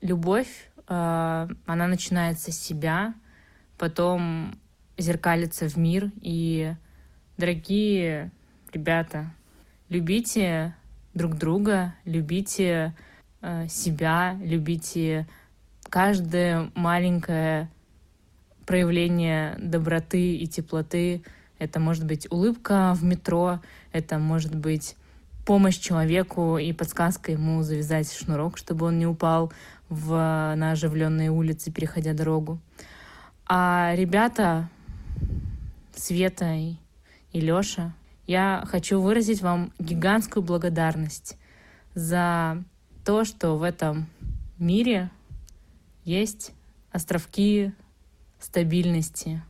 Любовь, 0.00 0.70
э, 0.88 1.48
она 1.66 1.86
начинается 1.86 2.52
с 2.52 2.58
себя, 2.58 3.14
потом 3.78 4.58
зеркалится 5.02 5.68
в 5.68 5.76
мир. 5.76 6.10
И, 6.20 6.74
дорогие 7.36 8.30
ребята, 8.72 9.30
любите 9.88 10.74
друг 11.12 11.36
друга, 11.36 11.94
любите 12.04 12.94
э, 13.42 13.66
себя, 13.68 14.38
любите 14.42 15.26
каждое 15.90 16.70
маленькое 16.74 17.68
проявление 18.64 19.56
доброты 19.58 20.36
и 20.36 20.46
теплоты. 20.46 21.22
Это 21.58 21.78
может 21.78 22.06
быть 22.06 22.26
улыбка 22.30 22.94
в 22.94 23.04
метро, 23.04 23.60
это 23.92 24.18
может 24.18 24.54
быть 24.54 24.96
помощь 25.44 25.78
человеку 25.78 26.58
и 26.58 26.72
подсказка 26.72 27.32
ему 27.32 27.62
завязать 27.62 28.12
шнурок, 28.12 28.56
чтобы 28.56 28.86
он 28.86 28.98
не 28.98 29.06
упал 29.06 29.52
в, 29.88 30.10
на 30.56 30.72
оживленные 30.72 31.30
улицы, 31.30 31.70
переходя 31.70 32.14
дорогу. 32.14 32.58
А 33.46 33.92
ребята, 33.96 34.70
Света 35.94 36.54
и, 36.54 36.76
и 37.32 37.40
Лёша, 37.40 37.94
я 38.26 38.64
хочу 38.66 39.00
выразить 39.00 39.42
вам 39.42 39.72
гигантскую 39.78 40.42
благодарность 40.42 41.36
за 41.94 42.62
то, 43.04 43.24
что 43.24 43.56
в 43.56 43.62
этом 43.62 44.06
мире 44.58 45.10
есть 46.04 46.52
островки 46.90 47.72
стабильности. 48.38 49.42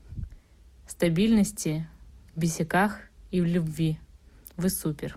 Стабильности 0.86 1.86
в 2.34 2.40
бесяках 2.40 3.00
и 3.30 3.40
в 3.40 3.46
любви. 3.46 3.98
Вы 4.56 4.68
супер. 4.68 5.16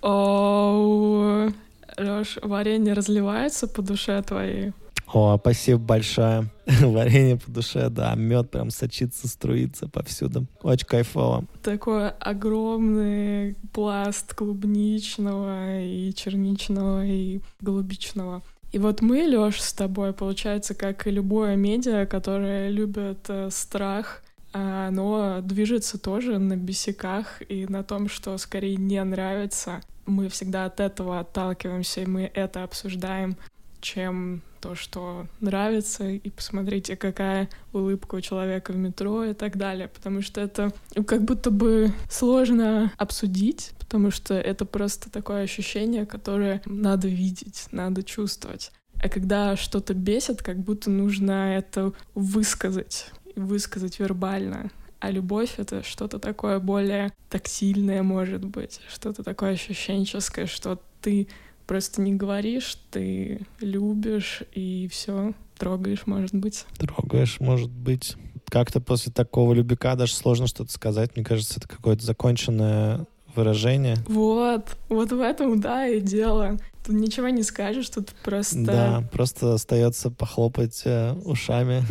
Оу, 0.00 1.52
Лёш, 1.96 2.38
варенье 2.42 2.94
разливается 2.94 3.68
по 3.68 3.82
душе 3.82 4.20
твоей? 4.22 4.72
О, 5.12 5.36
спасибо 5.38 5.78
большое. 5.78 6.46
Варенье 6.66 7.36
по 7.36 7.50
душе, 7.50 7.90
да. 7.90 8.14
Мед 8.14 8.50
прям 8.50 8.70
сочится, 8.70 9.28
струится 9.28 9.88
повсюду. 9.88 10.46
Очень 10.62 10.86
кайфово. 10.86 11.44
Такой 11.62 12.08
огромный 12.08 13.56
пласт 13.72 14.34
клубничного 14.34 15.82
и 15.82 16.14
черничного 16.14 17.04
и 17.04 17.40
голубичного. 17.60 18.42
И 18.72 18.78
вот 18.78 19.02
мы, 19.02 19.18
Лёш, 19.26 19.60
с 19.60 19.74
тобой, 19.74 20.14
получается, 20.14 20.74
как 20.74 21.06
и 21.06 21.10
любое 21.10 21.56
медиа, 21.56 22.06
которое 22.06 22.70
любит 22.70 23.26
э, 23.28 23.50
страх, 23.50 24.22
оно 24.52 25.40
движется 25.42 25.98
тоже 25.98 26.38
на 26.38 26.56
бесяках 26.56 27.42
и 27.48 27.66
на 27.66 27.82
том, 27.84 28.08
что 28.08 28.36
скорее 28.38 28.76
не 28.76 29.02
нравится. 29.02 29.80
Мы 30.06 30.28
всегда 30.28 30.66
от 30.66 30.80
этого 30.80 31.20
отталкиваемся, 31.20 32.02
и 32.02 32.06
мы 32.06 32.30
это 32.34 32.64
обсуждаем, 32.64 33.36
чем 33.82 34.42
то, 34.60 34.74
что 34.76 35.26
нравится, 35.40 36.08
и 36.08 36.30
посмотрите, 36.30 36.96
какая 36.96 37.48
улыбка 37.72 38.14
у 38.14 38.20
человека 38.20 38.72
в 38.72 38.76
метро 38.76 39.24
и 39.24 39.34
так 39.34 39.56
далее, 39.56 39.88
потому 39.88 40.22
что 40.22 40.40
это 40.40 40.72
как 41.06 41.24
будто 41.24 41.50
бы 41.50 41.92
сложно 42.08 42.92
обсудить, 42.96 43.72
потому 43.80 44.10
что 44.12 44.34
это 44.34 44.64
просто 44.64 45.10
такое 45.10 45.42
ощущение, 45.42 46.06
которое 46.06 46.62
надо 46.64 47.08
видеть, 47.08 47.66
надо 47.72 48.04
чувствовать. 48.04 48.70
А 49.02 49.08
когда 49.08 49.56
что-то 49.56 49.94
бесит, 49.94 50.42
как 50.42 50.58
будто 50.58 50.88
нужно 50.88 51.56
это 51.56 51.92
высказать, 52.14 53.10
высказать 53.34 53.98
вербально. 53.98 54.70
А 55.00 55.10
любовь— 55.10 55.54
это 55.56 55.82
что-то 55.82 56.20
такое 56.20 56.60
более 56.60 57.12
тактильное, 57.28 58.04
может 58.04 58.44
быть, 58.44 58.80
что-то 58.88 59.24
такое 59.24 59.54
ощущенческое, 59.54 60.46
что 60.46 60.80
ты 61.00 61.26
просто 61.72 62.02
не 62.02 62.12
говоришь, 62.12 62.76
ты 62.90 63.46
любишь 63.58 64.42
и 64.52 64.86
все, 64.92 65.32
трогаешь, 65.56 66.02
может 66.04 66.34
быть. 66.34 66.66
Трогаешь, 66.76 67.40
может 67.40 67.70
быть. 67.70 68.16
Как-то 68.50 68.82
после 68.82 69.10
такого 69.10 69.54
любика 69.54 69.96
даже 69.96 70.12
сложно 70.12 70.46
что-то 70.46 70.70
сказать. 70.70 71.16
Мне 71.16 71.24
кажется, 71.24 71.54
это 71.58 71.66
какое-то 71.66 72.04
законченное 72.04 73.06
выражение. 73.34 73.96
Вот, 74.06 74.76
вот 74.90 75.12
в 75.12 75.20
этом, 75.22 75.62
да, 75.62 75.88
и 75.88 76.02
дело. 76.02 76.58
Тут 76.84 76.96
ничего 76.96 77.30
не 77.30 77.42
скажешь, 77.42 77.88
тут 77.88 78.10
просто... 78.22 78.62
Да, 78.64 79.08
просто 79.10 79.54
остается 79.54 80.10
похлопать 80.10 80.82
э, 80.84 81.14
ушами, 81.24 81.82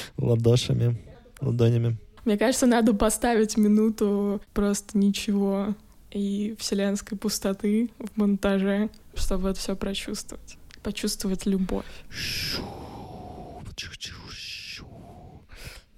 ладошами, 0.16 0.98
ладонями. 1.42 1.98
Мне 2.24 2.38
кажется, 2.38 2.64
надо 2.64 2.94
поставить 2.94 3.58
минуту 3.58 4.40
просто 4.54 4.96
ничего 4.96 5.74
и 6.10 6.56
вселенской 6.58 7.18
пустоты 7.18 7.90
в 7.98 8.16
монтаже, 8.16 8.90
чтобы 9.14 9.50
это 9.50 9.58
все 9.58 9.76
прочувствовать. 9.76 10.56
Почувствовать 10.82 11.46
любовь. 11.46 11.84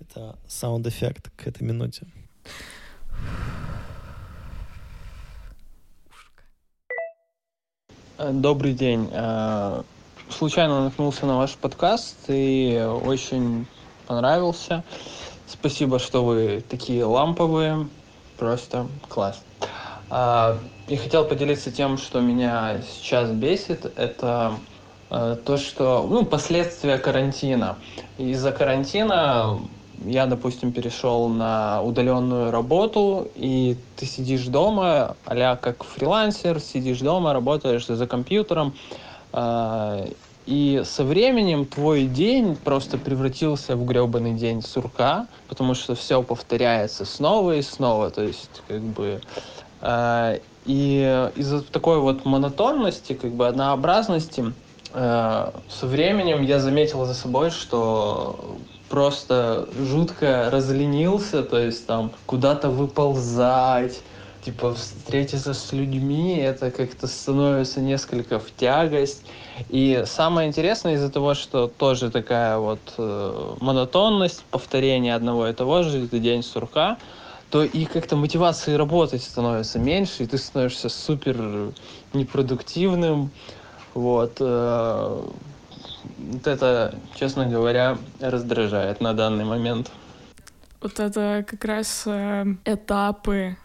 Это 0.00 0.38
саунд-эффект 0.48 1.30
к 1.36 1.46
этой 1.46 1.62
минуте. 1.62 2.06
Добрый 8.18 8.74
день. 8.74 9.08
Э, 9.12 9.82
случайно 10.28 10.84
наткнулся 10.84 11.24
на 11.24 11.38
ваш 11.38 11.54
подкаст 11.54 12.16
и 12.28 12.86
очень 13.02 13.66
понравился. 14.06 14.84
Спасибо, 15.46 15.98
что 15.98 16.24
вы 16.24 16.62
такие 16.68 17.04
ламповые. 17.04 17.88
Просто 18.36 18.88
класс. 19.08 19.42
А, 20.10 20.58
и 20.88 20.96
хотел 20.96 21.24
поделиться 21.24 21.70
тем, 21.70 21.96
что 21.96 22.20
меня 22.20 22.82
сейчас 22.82 23.30
бесит. 23.30 23.86
Это 23.96 24.54
э, 25.08 25.36
то, 25.44 25.56
что, 25.56 26.06
ну, 26.10 26.24
последствия 26.24 26.98
карантина. 26.98 27.78
Из-за 28.18 28.50
карантина 28.50 29.60
я, 30.04 30.26
допустим, 30.26 30.72
перешел 30.72 31.28
на 31.28 31.82
удаленную 31.82 32.50
работу, 32.50 33.30
и 33.36 33.76
ты 33.96 34.06
сидишь 34.06 34.46
дома, 34.46 35.16
а 35.24 35.56
как 35.56 35.84
фрилансер, 35.84 36.58
сидишь 36.58 37.00
дома, 37.00 37.32
работаешь 37.32 37.86
за 37.86 38.06
компьютером, 38.06 38.74
а, 39.32 40.06
и 40.46 40.82
со 40.84 41.04
временем 41.04 41.66
твой 41.66 42.06
день 42.06 42.56
просто 42.56 42.98
превратился 42.98 43.76
в 43.76 43.84
гребаный 43.84 44.34
день 44.34 44.62
сурка, 44.62 45.28
потому 45.46 45.74
что 45.74 45.94
все 45.94 46.22
повторяется 46.24 47.04
снова 47.04 47.56
и 47.56 47.62
снова. 47.62 48.10
То 48.10 48.22
есть, 48.22 48.62
как 48.66 48.82
бы... 48.82 49.20
Э, 49.80 50.38
и 50.66 51.30
из-за 51.36 51.62
такой 51.62 52.00
вот 52.00 52.24
монотонности, 52.24 53.14
как 53.14 53.32
бы 53.32 53.46
однообразности, 53.48 54.52
э, 54.92 55.50
со 55.68 55.86
временем 55.86 56.42
я 56.42 56.58
заметил 56.58 57.04
за 57.06 57.14
собой, 57.14 57.50
что 57.50 58.58
просто 58.88 59.68
жутко 59.78 60.50
разленился, 60.50 61.42
то 61.42 61.58
есть 61.58 61.86
там 61.86 62.12
куда-то 62.26 62.68
выползать, 62.68 64.02
типа 64.44 64.74
встретиться 64.74 65.54
с 65.54 65.72
людьми, 65.72 66.36
это 66.36 66.70
как-то 66.70 67.06
становится 67.06 67.80
несколько 67.80 68.38
в 68.38 68.54
тягость. 68.54 69.24
И 69.68 70.02
самое 70.06 70.48
интересное 70.48 70.94
из-за 70.94 71.10
того, 71.10 71.34
что 71.34 71.68
тоже 71.68 72.10
такая 72.10 72.58
вот 72.58 72.94
э, 72.98 73.54
монотонность, 73.60 74.44
повторение 74.50 75.14
одного 75.14 75.48
и 75.48 75.52
того 75.52 75.82
же, 75.82 76.04
это 76.04 76.18
день 76.18 76.42
сурка, 76.42 76.98
то 77.50 77.64
и 77.64 77.84
как-то 77.84 78.16
мотивации 78.16 78.74
работать 78.74 79.22
становится 79.22 79.78
меньше, 79.78 80.22
и 80.22 80.26
ты 80.26 80.38
становишься 80.38 80.88
супер 80.88 81.72
непродуктивным. 82.12 83.30
Вот. 83.94 84.36
Э, 84.40 85.22
вот 86.18 86.46
это, 86.46 86.94
честно 87.16 87.46
говоря, 87.46 87.98
раздражает 88.20 89.00
на 89.00 89.14
данный 89.14 89.44
момент. 89.44 89.90
Вот 90.80 90.98
это 91.00 91.44
как 91.46 91.64
раз 91.64 92.04
э, 92.06 92.46
этапы 92.64 93.56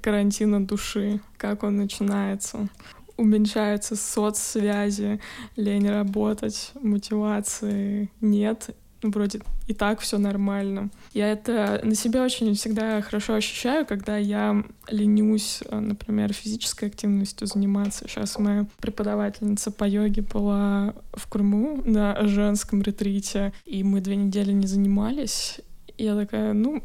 карантина 0.00 0.66
души, 0.66 1.20
как 1.36 1.62
он 1.62 1.76
начинается. 1.76 2.68
Уменьшаются 3.16 3.94
соцсвязи, 3.94 5.20
лень 5.54 5.88
работать, 5.88 6.72
мотивации 6.82 8.10
нет, 8.20 8.70
вроде 9.10 9.40
и 9.66 9.74
так 9.74 10.00
все 10.00 10.18
нормально. 10.18 10.90
Я 11.12 11.32
это 11.32 11.80
на 11.82 11.94
себе 11.94 12.20
очень 12.20 12.54
всегда 12.54 13.00
хорошо 13.02 13.34
ощущаю, 13.34 13.86
когда 13.86 14.16
я 14.16 14.64
ленюсь, 14.88 15.62
например, 15.70 16.32
физической 16.32 16.86
активностью 16.86 17.46
заниматься. 17.46 18.06
Сейчас 18.08 18.38
моя 18.38 18.66
преподавательница 18.78 19.70
по 19.70 19.84
йоге 19.84 20.22
была 20.22 20.94
в 21.12 21.28
Крыму 21.28 21.82
на 21.84 22.26
женском 22.26 22.82
ретрите, 22.82 23.52
и 23.64 23.82
мы 23.82 24.00
две 24.00 24.16
недели 24.16 24.52
не 24.52 24.66
занимались. 24.66 25.60
И 25.96 26.04
я 26.04 26.16
такая, 26.16 26.52
ну, 26.52 26.82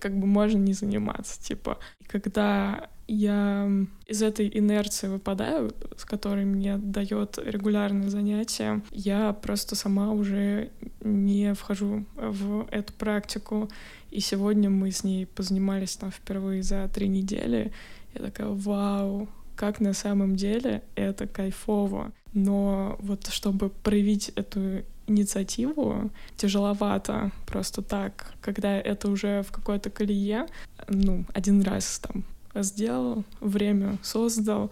как 0.00 0.16
бы 0.16 0.26
можно 0.26 0.58
не 0.58 0.72
заниматься, 0.72 1.42
типа. 1.42 1.78
Когда 2.06 2.88
я 3.06 3.68
из 4.06 4.22
этой 4.22 4.50
инерции 4.52 5.08
выпадаю, 5.08 5.72
с 5.96 6.04
которой 6.04 6.44
мне 6.44 6.76
дает 6.76 7.38
регулярное 7.42 8.08
занятие, 8.08 8.82
я 8.92 9.32
просто 9.32 9.74
сама 9.74 10.12
уже 10.12 10.70
не 11.02 11.54
вхожу 11.54 12.04
в 12.16 12.66
эту 12.70 12.92
практику. 12.92 13.68
И 14.10 14.20
сегодня 14.20 14.70
мы 14.70 14.90
с 14.90 15.04
ней 15.04 15.26
позанимались 15.26 15.96
там 15.96 16.10
впервые 16.10 16.62
за 16.62 16.88
три 16.88 17.08
недели. 17.08 17.72
Я 18.14 18.22
такая, 18.22 18.48
вау, 18.48 19.28
как 19.56 19.80
на 19.80 19.92
самом 19.92 20.36
деле 20.36 20.82
это 20.94 21.26
кайфово. 21.26 22.12
Но 22.32 22.96
вот 23.00 23.26
чтобы 23.28 23.70
проявить 23.70 24.30
эту 24.30 24.82
инициативу 25.06 26.10
тяжеловато 26.36 27.32
просто 27.46 27.82
так, 27.82 28.32
когда 28.40 28.78
это 28.78 29.10
уже 29.10 29.42
в 29.42 29.50
какой-то 29.50 29.90
колее, 29.90 30.46
ну, 30.88 31.24
один 31.34 31.62
раз 31.62 31.98
там 31.98 32.24
сделал, 32.54 33.24
время 33.40 33.98
создал, 34.02 34.70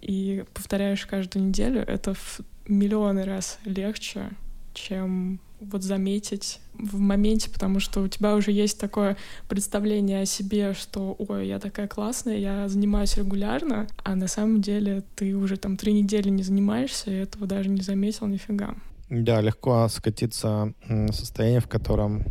и 0.00 0.44
повторяешь 0.54 1.04
каждую 1.06 1.46
неделю, 1.48 1.82
это 1.82 2.14
в 2.14 2.40
миллионы 2.66 3.24
раз 3.24 3.58
легче, 3.64 4.30
чем 4.72 5.40
вот 5.60 5.82
заметить 5.82 6.60
в 6.74 6.98
моменте, 6.98 7.50
потому 7.50 7.80
что 7.80 8.00
у 8.00 8.08
тебя 8.08 8.34
уже 8.34 8.50
есть 8.50 8.78
такое 8.78 9.16
представление 9.48 10.22
о 10.22 10.26
себе, 10.26 10.74
что 10.74 11.14
ой, 11.18 11.48
я 11.48 11.58
такая 11.58 11.86
классная, 11.86 12.38
я 12.38 12.68
занимаюсь 12.68 13.16
регулярно, 13.16 13.86
а 14.02 14.14
на 14.16 14.28
самом 14.28 14.62
деле 14.62 15.02
ты 15.14 15.34
уже 15.34 15.56
там 15.56 15.76
три 15.76 15.92
недели 15.92 16.30
не 16.30 16.42
занимаешься, 16.42 17.10
и 17.10 17.14
этого 17.14 17.46
даже 17.46 17.68
не 17.68 17.82
заметил 17.82 18.26
нифига. 18.26 18.74
Да, 19.10 19.40
легко 19.40 19.88
скатиться 19.88 20.72
в 20.88 21.12
состояние, 21.12 21.60
в 21.60 21.68
котором 21.68 22.22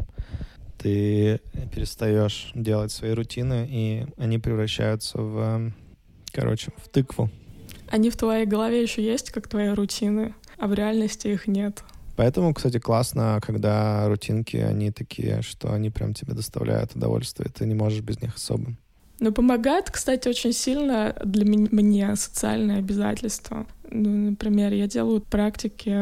ты 0.78 1.42
перестаешь 1.76 2.52
делать 2.56 2.92
свои 2.92 3.12
рутины, 3.12 3.68
и 3.70 4.06
они 4.18 4.40
превращаются 4.40 5.18
в, 5.18 5.74
короче, 6.32 6.72
в 6.78 6.88
тыкву. 6.88 7.30
Они 7.90 8.10
в 8.10 8.16
твоей 8.16 8.46
голове 8.46 8.82
еще 8.82 9.04
есть, 9.04 9.32
как 9.32 9.48
твои 9.48 9.70
рутины, 9.70 10.34
а 10.58 10.68
в 10.68 10.74
реальности 10.74 11.28
их 11.28 11.48
нет. 11.48 11.84
Поэтому, 12.20 12.54
кстати, 12.54 12.80
классно, 12.80 13.40
когда 13.42 14.06
рутинки, 14.10 14.58
они 14.58 14.92
такие, 14.92 15.42
что 15.42 15.72
они 15.72 15.90
прям 15.90 16.14
тебе 16.14 16.34
доставляют 16.34 16.94
удовольствие, 16.94 17.50
ты 17.50 17.66
не 17.66 17.76
можешь 17.76 18.02
без 18.02 18.22
них 18.22 18.36
особо. 18.36 18.76
Но 19.22 19.32
помогает, 19.32 19.90
кстати, 19.90 20.28
очень 20.28 20.52
сильно 20.52 21.16
для 21.24 21.46
меня 21.46 22.18
социальное 22.18 22.80
обязательство. 22.80 23.66
Ну, 23.92 24.30
например, 24.32 24.74
я 24.74 24.88
делаю 24.88 25.22
практики 25.22 25.96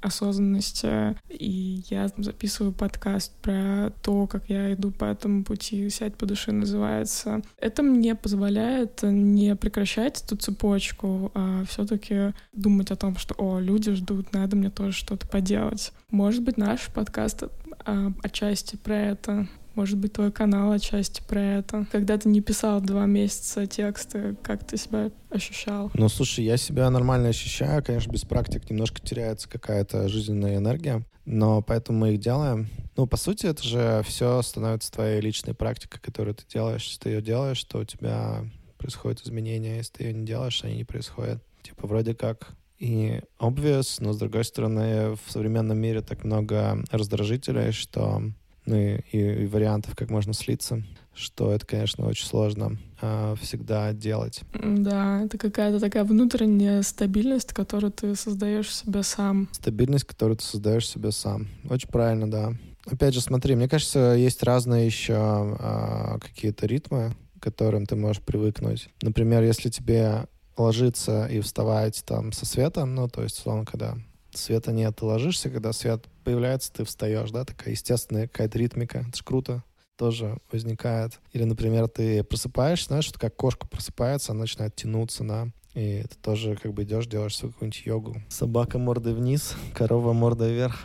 осознанности, 0.00 1.16
и 1.28 1.82
я 1.88 2.08
записываю 2.16 2.72
подкаст 2.72 3.32
про 3.42 3.92
то, 4.02 4.26
как 4.26 4.48
я 4.48 4.72
иду 4.72 4.90
по 4.90 5.04
этому 5.04 5.44
пути, 5.44 5.88
«Сядь 5.90 6.16
по 6.16 6.26
душе» 6.26 6.52
называется. 6.52 7.42
Это 7.56 7.82
мне 7.82 8.14
позволяет 8.14 9.02
не 9.02 9.56
прекращать 9.56 10.22
эту 10.22 10.36
цепочку, 10.36 11.30
а 11.34 11.64
все 11.68 11.86
таки 11.86 12.34
думать 12.52 12.90
о 12.90 12.96
том, 12.96 13.16
что, 13.16 13.34
о, 13.38 13.58
люди 13.58 13.92
ждут, 13.92 14.32
надо 14.32 14.56
мне 14.56 14.70
тоже 14.70 14.92
что-то 14.92 15.26
поделать. 15.26 15.92
Может 16.10 16.42
быть, 16.42 16.56
наш 16.56 16.88
подкаст 16.88 17.44
а, 17.84 18.12
отчасти 18.22 18.76
про 18.76 18.96
это. 18.96 19.48
Может 19.78 19.98
быть, 19.98 20.14
твой 20.14 20.32
канал 20.32 20.72
отчасти 20.72 21.22
про 21.22 21.40
это. 21.40 21.86
Когда 21.92 22.18
ты 22.18 22.28
не 22.28 22.40
писал 22.40 22.80
два 22.80 23.06
месяца 23.06 23.64
тексты, 23.68 24.34
как 24.42 24.66
ты 24.66 24.76
себя 24.76 25.12
ощущал? 25.30 25.92
Ну, 25.94 26.08
слушай, 26.08 26.44
я 26.44 26.56
себя 26.56 26.90
нормально 26.90 27.28
ощущаю. 27.28 27.84
Конечно, 27.84 28.10
без 28.10 28.24
практик 28.24 28.68
немножко 28.68 29.00
теряется 29.00 29.48
какая-то 29.48 30.08
жизненная 30.08 30.56
энергия, 30.56 31.06
но 31.26 31.62
поэтому 31.62 32.00
мы 32.00 32.14
их 32.14 32.18
делаем. 32.18 32.66
Ну, 32.96 33.06
по 33.06 33.16
сути, 33.16 33.46
это 33.46 33.62
же 33.62 34.02
все 34.04 34.42
становится 34.42 34.90
твоей 34.90 35.20
личной 35.20 35.54
практикой, 35.54 36.00
которую 36.00 36.34
ты 36.34 36.42
делаешь. 36.52 36.82
Если 36.82 36.98
ты 36.98 37.10
ее 37.10 37.22
делаешь, 37.22 37.62
то 37.62 37.78
у 37.78 37.84
тебя 37.84 38.46
происходят 38.78 39.20
изменения. 39.20 39.76
Если 39.76 39.92
ты 39.92 40.04
ее 40.06 40.12
не 40.12 40.26
делаешь, 40.26 40.64
они 40.64 40.74
не 40.74 40.84
происходят. 40.84 41.40
Типа, 41.62 41.86
вроде 41.86 42.16
как 42.16 42.48
и 42.80 43.20
obvious, 43.38 43.98
но, 44.00 44.12
с 44.12 44.18
другой 44.18 44.44
стороны, 44.44 45.10
в 45.24 45.30
современном 45.30 45.78
мире 45.78 46.00
так 46.00 46.24
много 46.24 46.82
раздражителей, 46.90 47.70
что 47.70 48.24
ну 48.68 48.76
и, 48.76 49.00
и, 49.12 49.44
и 49.44 49.46
вариантов, 49.46 49.96
как 49.96 50.10
можно 50.10 50.34
слиться, 50.34 50.84
что 51.14 51.50
это, 51.52 51.66
конечно, 51.66 52.06
очень 52.06 52.26
сложно 52.26 52.78
э, 53.00 53.34
всегда 53.40 53.92
делать. 53.92 54.42
Да, 54.52 55.22
это 55.22 55.38
какая-то 55.38 55.80
такая 55.80 56.04
внутренняя 56.04 56.82
стабильность, 56.82 57.52
которую 57.54 57.92
ты 57.92 58.14
создаешь 58.14 58.74
себе 58.74 59.02
сам. 59.02 59.48
Стабильность, 59.52 60.04
которую 60.04 60.36
ты 60.36 60.44
создаешь 60.44 60.88
себе 60.88 61.12
сам. 61.12 61.48
Очень 61.68 61.88
правильно, 61.88 62.30
да. 62.30 62.52
Опять 62.84 63.14
же, 63.14 63.20
смотри, 63.20 63.54
мне 63.54 63.68
кажется, 63.68 64.14
есть 64.16 64.42
разные 64.42 64.86
еще 64.86 65.56
э, 65.58 66.18
какие-то 66.20 66.66
ритмы, 66.66 67.16
к 67.38 67.42
которым 67.42 67.86
ты 67.86 67.96
можешь 67.96 68.22
привыкнуть. 68.22 68.90
Например, 69.00 69.42
если 69.42 69.70
тебе 69.70 70.26
ложиться 70.58 71.26
и 71.26 71.40
вставать 71.40 72.02
там 72.04 72.32
со 72.32 72.44
светом, 72.44 72.94
ну, 72.94 73.08
то 73.08 73.22
есть, 73.22 73.38
условно, 73.38 73.64
когда 73.64 73.96
света 74.34 74.72
нет, 74.72 74.96
ты 74.96 75.04
ложишься, 75.04 75.50
когда 75.50 75.72
свет 75.72 76.04
появляется, 76.28 76.70
ты 76.70 76.84
встаешь, 76.84 77.30
да, 77.30 77.46
такая 77.46 77.70
естественная 77.70 78.28
какая-то 78.28 78.58
ритмика, 78.58 78.98
это 79.08 79.16
ж 79.16 79.22
круто. 79.22 79.64
тоже 79.96 80.36
возникает. 80.52 81.20
Или, 81.32 81.44
например, 81.44 81.88
ты 81.88 82.22
просыпаешься, 82.22 82.88
знаешь, 82.88 83.06
что 83.06 83.18
как 83.18 83.34
кошка 83.34 83.66
просыпается, 83.66 84.32
она 84.32 84.42
начинает 84.42 84.76
тянуться, 84.76 85.24
да, 85.24 85.48
и 85.72 86.02
ты 86.02 86.16
тоже 86.20 86.56
как 86.56 86.74
бы 86.74 86.82
идешь, 86.82 87.06
делаешь 87.06 87.34
свою 87.34 87.54
какую-нибудь 87.54 87.86
йогу. 87.86 88.22
Собака 88.28 88.78
мордой 88.78 89.14
вниз, 89.14 89.56
корова 89.74 90.12
мордой 90.12 90.52
вверх. 90.52 90.84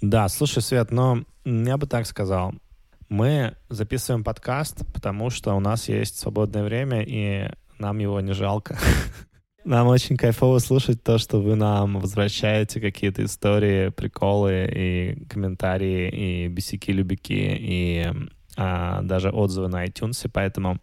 Да, 0.00 0.28
слушай, 0.28 0.62
Свет, 0.62 0.90
но 0.90 1.22
я 1.44 1.76
бы 1.76 1.86
так 1.86 2.06
сказал. 2.06 2.54
Мы 3.08 3.54
записываем 3.68 4.24
подкаст, 4.24 4.84
потому 4.92 5.30
что 5.30 5.54
у 5.54 5.60
нас 5.60 5.88
есть 5.88 6.18
свободное 6.18 6.64
время, 6.64 7.04
и 7.06 7.52
нам 7.78 7.98
его 7.98 8.20
не 8.20 8.32
жалко. 8.32 8.76
Нам 9.64 9.88
очень 9.88 10.16
кайфово 10.16 10.58
слушать 10.58 11.02
то, 11.02 11.18
что 11.18 11.38
вы 11.38 11.54
нам 11.54 12.00
возвращаете 12.00 12.80
какие-то 12.80 13.24
истории, 13.24 13.90
приколы 13.90 14.70
и 14.74 15.24
комментарии, 15.26 16.08
и 16.08 16.48
бесики-любики, 16.48 17.58
и 17.60 18.10
а, 18.56 19.02
даже 19.02 19.30
отзывы 19.30 19.68
на 19.68 19.84
iTunes. 19.84 20.28
Поэтому 20.32 20.78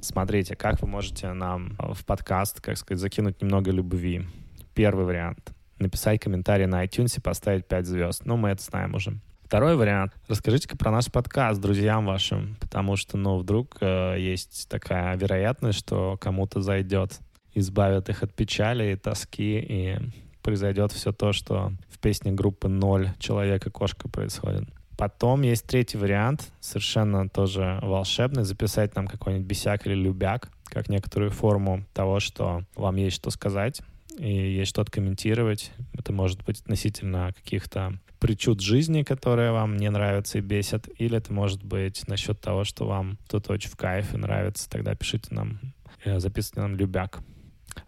смотрите, 0.00 0.56
как 0.56 0.80
вы 0.80 0.88
можете 0.88 1.32
нам 1.32 1.76
в 1.78 2.04
подкаст, 2.06 2.62
как 2.62 2.78
сказать, 2.78 3.00
закинуть 3.00 3.42
немного 3.42 3.70
любви. 3.70 4.26
Первый 4.74 5.04
вариант. 5.04 5.52
Написать 5.78 6.20
комментарий 6.20 6.66
на 6.66 6.82
iTunes 6.84 7.18
и 7.18 7.20
поставить 7.20 7.66
5 7.66 7.86
звезд. 7.86 8.22
Ну, 8.24 8.38
мы 8.38 8.50
это 8.50 8.62
знаем 8.62 8.94
уже. 8.94 9.20
Второй 9.44 9.76
вариант. 9.76 10.14
Расскажите-ка 10.28 10.76
про 10.78 10.90
наш 10.90 11.12
подкаст 11.12 11.60
друзьям 11.60 12.06
вашим, 12.06 12.56
потому 12.60 12.96
что, 12.96 13.18
ну, 13.18 13.36
вдруг 13.36 13.76
э, 13.80 14.16
есть 14.18 14.68
такая 14.70 15.16
вероятность, 15.16 15.78
что 15.78 16.16
кому-то 16.18 16.62
зайдет, 16.62 17.20
избавит 17.54 18.08
их 18.08 18.22
от 18.22 18.34
печали 18.34 18.92
и 18.92 18.96
тоски, 18.96 19.58
и 19.58 19.98
произойдет 20.42 20.92
все 20.92 21.12
то, 21.12 21.32
что 21.32 21.72
в 21.88 21.98
песне 21.98 22.32
группы 22.32 22.68
«Ноль» 22.68 23.10
«Человек 23.18 23.66
и 23.66 23.70
кошка» 23.70 24.08
происходит. 24.08 24.68
Потом 24.96 25.42
есть 25.42 25.66
третий 25.66 25.98
вариант, 25.98 26.52
совершенно 26.60 27.28
тоже 27.28 27.80
волшебный, 27.82 28.44
записать 28.44 28.94
нам 28.94 29.08
какой-нибудь 29.08 29.46
бесяк 29.46 29.86
или 29.86 29.94
любяк, 29.94 30.50
как 30.64 30.88
некоторую 30.88 31.30
форму 31.30 31.84
того, 31.92 32.20
что 32.20 32.64
вам 32.76 32.96
есть 32.96 33.16
что 33.16 33.30
сказать 33.30 33.82
и 34.18 34.30
есть 34.30 34.70
что 34.70 34.84
комментировать. 34.84 35.72
Это 35.94 36.12
может 36.12 36.44
быть 36.44 36.60
относительно 36.60 37.32
каких-то 37.32 37.98
причуд 38.20 38.60
жизни, 38.60 39.02
которые 39.02 39.52
вам 39.52 39.76
не 39.76 39.90
нравятся 39.90 40.38
и 40.38 40.40
бесят, 40.40 40.88
или 40.98 41.18
это 41.18 41.32
может 41.32 41.62
быть 41.64 42.06
насчет 42.06 42.40
того, 42.40 42.64
что 42.64 42.86
вам 42.86 43.18
кто-то 43.26 43.52
очень 43.52 43.70
в 43.70 43.76
кайф 43.76 44.14
и 44.14 44.16
нравится, 44.16 44.70
тогда 44.70 44.94
пишите 44.94 45.34
нам, 45.34 45.60
э, 46.04 46.20
записывайте 46.20 46.60
нам 46.60 46.76
любяк. 46.76 47.20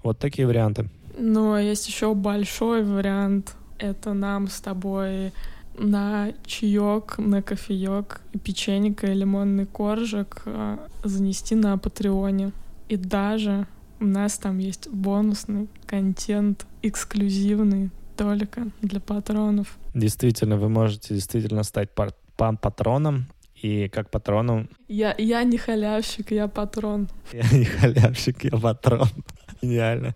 Вот 0.02 0.18
такие 0.18 0.46
варианты. 0.46 0.88
Ну, 1.18 1.54
а 1.54 1.60
есть 1.60 1.88
еще 1.88 2.14
большой 2.14 2.84
вариант. 2.84 3.54
Это 3.78 4.12
нам 4.14 4.48
с 4.48 4.60
тобой 4.60 5.32
на 5.78 6.32
чаек, 6.44 7.18
на 7.18 7.42
кофеек, 7.42 8.20
печенька 8.42 9.06
и 9.08 9.14
лимонный 9.14 9.66
коржик 9.66 10.42
э, 10.46 10.78
занести 11.04 11.54
на 11.54 11.76
Патреоне. 11.76 12.52
И 12.88 12.96
даже 12.96 13.66
у 14.00 14.06
нас 14.06 14.38
там 14.38 14.58
есть 14.58 14.88
бонусный 14.88 15.68
контент, 15.86 16.66
эксклюзивный 16.82 17.90
только 18.16 18.68
для 18.80 19.00
патронов. 19.00 19.76
Действительно, 19.94 20.56
вы 20.56 20.68
можете 20.68 21.14
действительно 21.14 21.62
стать 21.62 21.90
пар- 21.94 22.14
патроном, 22.36 23.26
и 23.62 23.88
как 23.88 24.10
патроном... 24.10 24.68
Я, 24.88 25.14
я 25.18 25.42
не 25.44 25.56
халявщик, 25.58 26.30
я 26.30 26.48
патрон. 26.48 27.08
Я 27.32 27.58
не 27.58 27.64
халявщик, 27.64 28.44
я 28.44 28.58
патрон. 28.58 29.08
Гениально. 29.62 30.14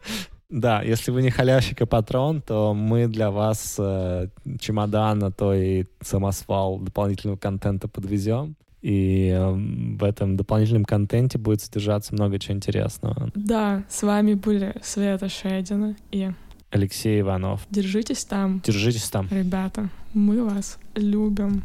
Да, 0.51 0.83
если 0.83 1.13
вы 1.13 1.23
не 1.23 1.31
халявщик 1.31 1.81
и 1.81 1.87
патрон, 1.87 2.43
то 2.43 2.75
мы 2.75 3.07
для 3.07 3.31
вас 3.31 3.77
э, 3.79 4.29
чемодан, 4.59 5.23
а 5.23 5.31
то 5.31 5.55
и 5.55 5.85
самосвал 6.01 6.79
дополнительного 6.79 7.37
контента 7.37 7.87
подвезем. 7.87 8.57
И 8.83 9.29
э, 9.29 9.53
в 9.53 10.03
этом 10.03 10.37
дополнительном 10.37 10.85
контенте 10.85 11.39
будет 11.39 11.61
содержаться 11.61 12.15
много 12.15 12.39
чего 12.39 12.57
интересного. 12.57 13.31
Да, 13.35 13.85
с 13.89 14.03
вами 14.03 14.35
были 14.35 14.75
Света 14.83 15.29
Шедина 15.29 15.97
и 16.11 16.31
Алексей 16.71 17.21
Иванов. 17.21 17.67
Держитесь 17.71 18.25
там. 18.25 18.61
Держитесь 18.65 19.09
там. 19.09 19.29
Ребята, 19.31 19.89
мы 20.15 20.45
вас 20.45 20.79
любим. 20.95 21.63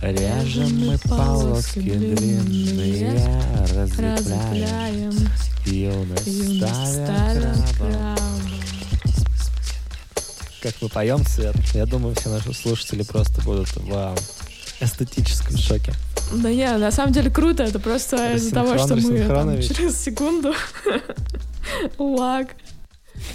Режем 0.00 0.86
мы 0.86 0.96
полоски 0.98 1.80
длинные, 1.80 3.20
разлепляем, 3.74 5.12
юность 5.66 6.54
ставя 6.54 7.54
Как 10.62 10.74
мы 10.80 10.88
поем, 10.88 11.24
Свет, 11.26 11.56
я 11.74 11.84
думаю, 11.84 12.14
все 12.14 12.28
наши 12.28 12.54
слушатели 12.54 13.02
просто 13.02 13.42
будут 13.42 13.74
в 13.74 14.14
эстетическом 14.80 15.56
шоке. 15.56 15.92
Да 16.32 16.52
не, 16.52 16.70
на 16.76 16.92
самом 16.92 17.12
деле 17.12 17.28
круто, 17.28 17.64
это 17.64 17.80
просто 17.80 18.34
из-за 18.34 18.54
того, 18.54 18.78
что 18.78 18.94
мы 18.94 19.26
там, 19.26 19.60
через 19.60 19.98
секунду 19.98 20.54
лаг. 21.98 22.54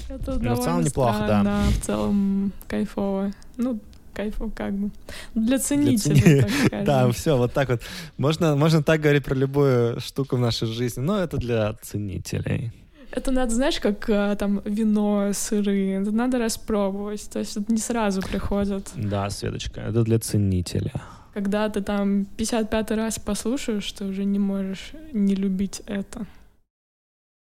Это 0.07 0.39
Но 0.39 0.55
ну, 0.55 0.55
в 0.55 0.63
целом 0.63 0.81
неплохо, 0.81 1.13
странно, 1.13 1.43
да. 1.43 1.63
В 1.81 1.85
целом 1.85 2.53
кайфово. 2.69 3.33
Ну, 3.57 3.79
кайфом 4.13 4.51
как 4.51 4.73
бы. 4.73 4.91
Для 5.35 5.59
ценителей, 5.59 6.41
так 6.41 6.49
скажем. 6.65 6.85
Да, 6.85 7.11
все, 7.11 7.37
вот 7.37 7.53
так 7.53 7.69
вот. 7.69 7.81
Можно, 8.17 8.55
можно 8.55 8.83
так 8.83 9.01
говорить 9.01 9.25
про 9.25 9.35
любую 9.35 9.99
штуку 9.99 10.35
в 10.35 10.39
нашей 10.39 10.67
жизни, 10.67 11.01
но 11.01 11.19
это 11.19 11.37
для 11.37 11.73
ценителей. 11.81 12.71
Это 13.15 13.31
надо, 13.31 13.53
знаешь, 13.53 13.79
как 13.79 14.09
э, 14.09 14.35
там 14.39 14.61
вино, 14.65 15.31
сыры, 15.33 16.01
это 16.01 16.11
надо 16.11 16.39
распробовать, 16.39 17.29
то 17.29 17.39
есть 17.39 17.57
это 17.57 17.71
не 17.71 17.77
сразу 17.77 18.21
приходит. 18.21 18.89
Да, 18.95 19.29
Светочка, 19.29 19.81
это 19.81 20.03
для 20.03 20.17
ценителя. 20.17 20.93
Когда 21.33 21.69
ты 21.69 21.81
там 21.81 22.25
55 22.25 22.91
раз 22.91 23.19
послушаешь, 23.19 23.91
ты 23.91 24.05
уже 24.05 24.23
не 24.23 24.39
можешь 24.39 24.93
не 25.13 25.35
любить 25.35 25.81
это. 25.85 26.25